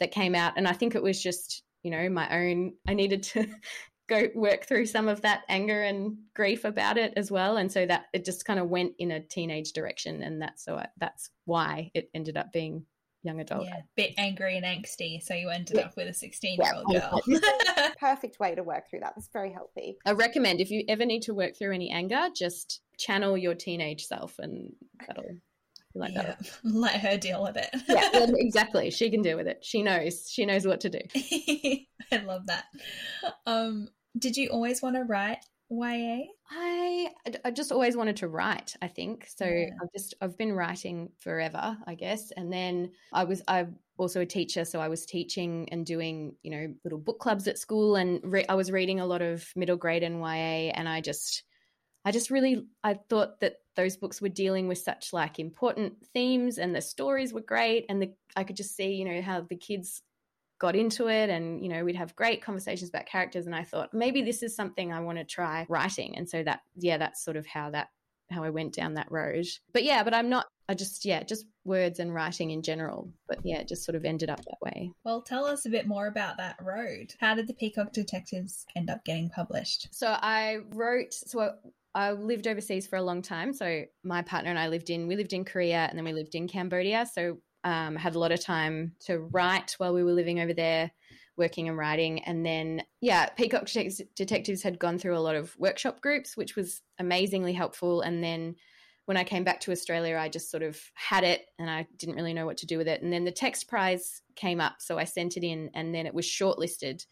[0.00, 0.54] that came out.
[0.56, 3.46] And I think it was just, you know, my own I needed to
[4.08, 7.56] go work through some of that anger and grief about it as well.
[7.56, 10.22] And so that it just kind of went in a teenage direction.
[10.22, 12.86] And that's so I, that's why it ended up being
[13.22, 13.64] young adult.
[13.66, 15.22] Yeah, bit angry and angsty.
[15.22, 15.86] So you ended Yeah.
[15.86, 17.20] up with a 16 year old girl.
[18.00, 19.14] Perfect way to work through that.
[19.16, 19.96] That's very healthy.
[20.04, 24.04] I recommend if you ever need to work through any anger, just channel your teenage
[24.06, 24.72] self, and
[25.06, 25.36] that'll
[25.94, 27.68] like yeah, let her deal with it.
[27.88, 28.90] yeah, exactly.
[28.90, 29.58] She can deal with it.
[29.62, 30.28] She knows.
[30.30, 31.00] She knows what to do.
[31.14, 32.64] I love that.
[33.46, 35.38] Um, did you always want to write
[35.70, 36.24] YA?
[36.50, 37.08] I
[37.44, 38.74] I just always wanted to write.
[38.82, 39.46] I think so.
[39.46, 39.66] Yeah.
[39.80, 42.32] I've just I've been writing forever, I guess.
[42.32, 46.50] And then I was I'm also a teacher, so I was teaching and doing you
[46.50, 49.76] know little book clubs at school, and re- I was reading a lot of middle
[49.76, 51.44] grade and YA, and I just
[52.04, 56.58] I just really I thought that those books were dealing with such like important themes,
[56.58, 59.56] and the stories were great, and the I could just see you know how the
[59.56, 60.02] kids
[60.62, 63.92] got into it and you know we'd have great conversations about characters and i thought
[63.92, 66.16] maybe this is something i want to try writing.
[66.16, 67.88] And so that yeah that's sort of how that
[68.30, 69.44] how i went down that road.
[69.72, 73.38] But yeah but i'm not i just yeah just words and writing in general but
[73.44, 74.92] yeah it just sort of ended up that way.
[75.04, 77.12] Well, tell us a bit more about that road.
[77.18, 79.88] How did the Peacock Detectives end up getting published?
[79.90, 81.50] so i wrote so I,
[81.94, 83.52] I lived overseas for a long time.
[83.52, 86.36] So my partner and i lived in we lived in korea and then we lived
[86.36, 87.04] in cambodia.
[87.12, 90.90] So um, had a lot of time to write while we were living over there
[91.36, 92.22] working and writing.
[92.24, 96.56] And then yeah peacock Detec- detectives had gone through a lot of workshop groups which
[96.56, 98.02] was amazingly helpful.
[98.02, 98.56] And then
[99.06, 102.14] when i came back to australia i just sort of had it and i didn't
[102.14, 103.02] really know what to do with it.
[103.02, 106.14] And then the text prize came up so i sent it in and then it
[106.14, 107.04] was shortlisted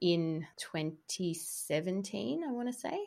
[0.00, 2.98] in 2017 i want to say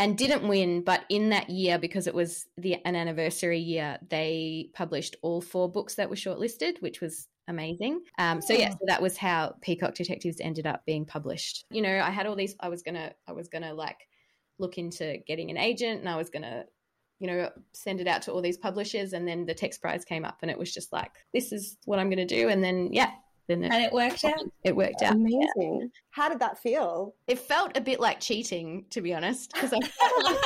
[0.00, 4.68] and didn't win but in that year because it was the an anniversary year they
[4.72, 8.72] published all four books that were shortlisted which was amazing um, so yeah Oh.
[8.72, 12.36] so that was how peacock detectives ended up being published you know i had all
[12.36, 14.08] these i was gonna i was gonna like
[14.58, 16.64] look into getting an agent and i was gonna
[17.18, 20.24] you know send it out to all these publishers and then the text prize came
[20.24, 23.10] up and it was just like this is what i'm gonna do and then yeah
[23.50, 24.40] then it, And it worked out.
[24.64, 25.90] it worked out Amazing.
[26.10, 27.14] How did that feel?
[27.26, 29.78] it felt a bit like cheating to be honest because i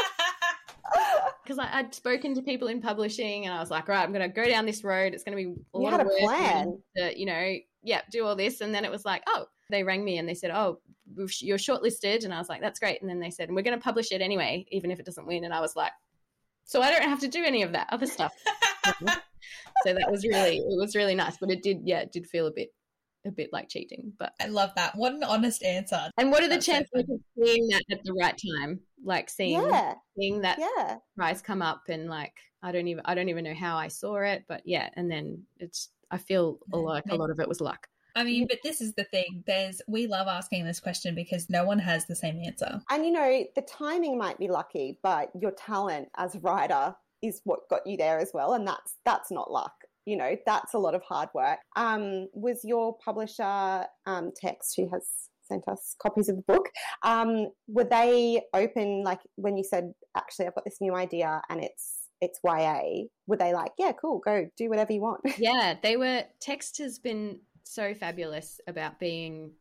[1.45, 4.35] because I'd spoken to people in publishing and I was like, right, I'm going to
[4.35, 5.13] go down this road.
[5.15, 6.79] It's going to be a You lot had of a work plan.
[6.97, 8.61] To, you know, yeah, do all this.
[8.61, 10.81] And then it was like, oh, they rang me and they said, oh,
[11.41, 12.25] you're shortlisted.
[12.25, 13.01] And I was like, that's great.
[13.03, 15.45] And then they said, we're going to publish it anyway, even if it doesn't win.
[15.45, 15.93] And I was like,
[16.65, 18.33] so I don't have to do any of that other stuff.
[18.87, 21.37] so that was really, it was really nice.
[21.39, 22.71] But it did, yeah, it did feel a bit,
[23.27, 24.12] a bit like cheating.
[24.18, 24.95] But I love that.
[24.97, 26.11] What an honest answer.
[26.18, 27.05] and what are the That's chances fun.
[27.11, 28.81] of seeing that at the right time?
[29.05, 30.97] Like seeing, Yeah, seeing that yeah.
[31.16, 34.16] prize come up and like I don't even I don't even know how I saw
[34.16, 37.87] it, but yeah, and then it's I feel like a lot of it was luck.
[38.16, 39.43] I mean, but this is the thing.
[39.47, 42.81] There's we love asking this question because no one has the same answer.
[42.91, 47.41] And you know, the timing might be lucky, but your talent as a writer is
[47.45, 49.72] what got you there as well, and that's that's not luck.
[50.05, 51.61] You know, that's a lot of hard work.
[51.77, 55.07] Um, was your publisher um, Text, who has
[55.47, 56.69] sent us copies of the book,
[57.03, 59.03] um, were they open?
[59.05, 63.05] Like when you said, actually, I've got this new idea, and it's it's YA.
[63.27, 65.21] Were they like, yeah, cool, go do whatever you want?
[65.39, 66.25] Yeah, they were.
[66.41, 69.53] Text has been so fabulous about being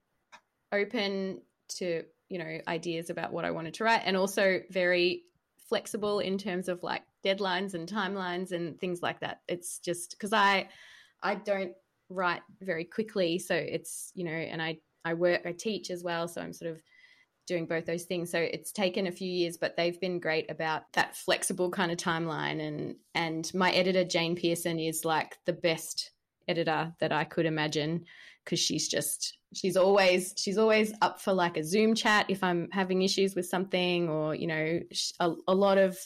[0.72, 1.42] open
[1.78, 5.24] to you know ideas about what I wanted to write, and also very
[5.70, 9.42] flexible in terms of like deadlines and timelines and things like that.
[9.48, 10.70] It's just because I
[11.22, 11.74] I don't
[12.10, 16.28] write very quickly, so it's you know, and I I work I teach as well,
[16.28, 16.82] so I'm sort of
[17.46, 18.32] doing both those things.
[18.32, 21.98] So it's taken a few years, but they've been great about that flexible kind of
[21.98, 22.66] timeline.
[22.66, 26.12] And and my editor Jane Pearson is like the best
[26.48, 28.06] editor that I could imagine
[28.44, 32.70] because she's just she's always she's always up for like a Zoom chat if I'm
[32.72, 34.80] having issues with something or you know
[35.20, 35.98] a, a lot of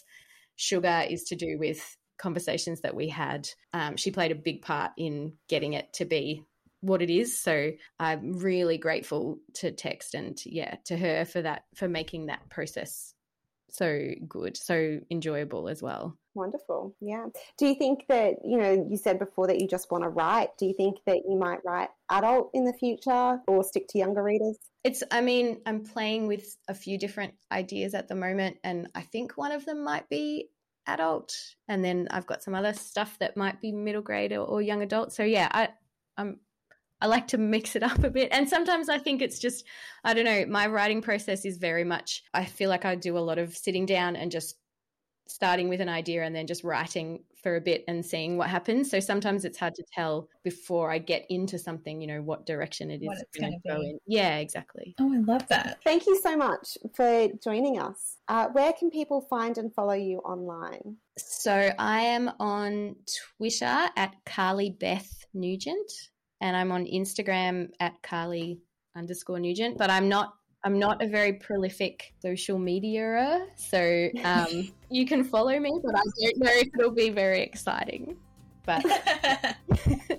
[0.58, 3.47] sugar is to do with conversations that we had.
[3.74, 6.43] Um, she played a big part in getting it to be
[6.82, 7.39] what it is.
[7.39, 12.49] So I'm really grateful to Text and yeah, to her for that, for making that
[12.49, 13.14] process
[13.78, 16.17] so good, so enjoyable as well.
[16.34, 16.95] Wonderful.
[17.01, 17.25] Yeah.
[17.57, 20.49] Do you think that, you know, you said before that you just want to write.
[20.59, 24.21] Do you think that you might write adult in the future or stick to younger
[24.21, 24.57] readers?
[24.84, 29.01] It's, I mean, I'm playing with a few different ideas at the moment, and I
[29.01, 30.49] think one of them might be
[30.86, 31.34] adult.
[31.67, 34.82] And then I've got some other stuff that might be middle grade or, or young
[34.82, 35.13] adult.
[35.13, 35.69] So yeah, I,
[36.17, 36.39] I'm
[37.02, 38.30] I like to mix it up a bit.
[38.32, 39.66] And sometimes I think it's just,
[40.04, 43.20] I don't know, my writing process is very much, I feel like I do a
[43.20, 44.56] lot of sitting down and just
[45.28, 48.89] starting with an idea and then just writing for a bit and seeing what happens.
[48.89, 52.89] So sometimes it's hard to tell before I get into something, you know, what direction
[52.89, 54.00] it is going to go in.
[54.08, 54.95] Yeah, exactly.
[55.00, 55.80] Oh, I love that.
[55.84, 58.18] Thank you so much for joining us.
[58.28, 60.98] Uh, where can people find and follow you online?
[61.18, 62.95] So I am on
[63.38, 65.91] Twitter at Carly Beth Nugent
[66.42, 68.60] and I'm on Instagram at Carly
[68.96, 70.34] underscore Nugent, but I'm not
[70.64, 76.02] I'm not a very prolific social media, so um, you can follow me, but I
[76.22, 78.18] don't know if it'll be very exciting.
[78.66, 78.84] But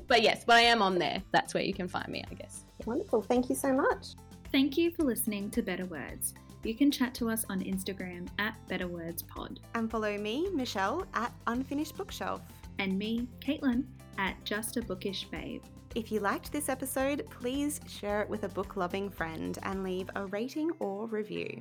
[0.07, 1.23] but yes, but I am on there.
[1.33, 2.64] That's where you can find me, I guess.
[2.87, 3.23] Wonderful.
[3.23, 4.14] Thank you so much.
[4.51, 6.35] Thank you for listening to Better Words.
[6.64, 9.61] You can chat to us on Instagram at Better Words Pod.
[9.75, 12.41] And follow me, Michelle, at Unfinished Bookshelf.
[12.79, 13.85] And me, Caitlin,
[14.16, 15.62] at Just a Bookish Babe.
[15.99, 20.09] If you liked this episode, please share it with a book loving friend and leave
[20.14, 21.61] a rating or review.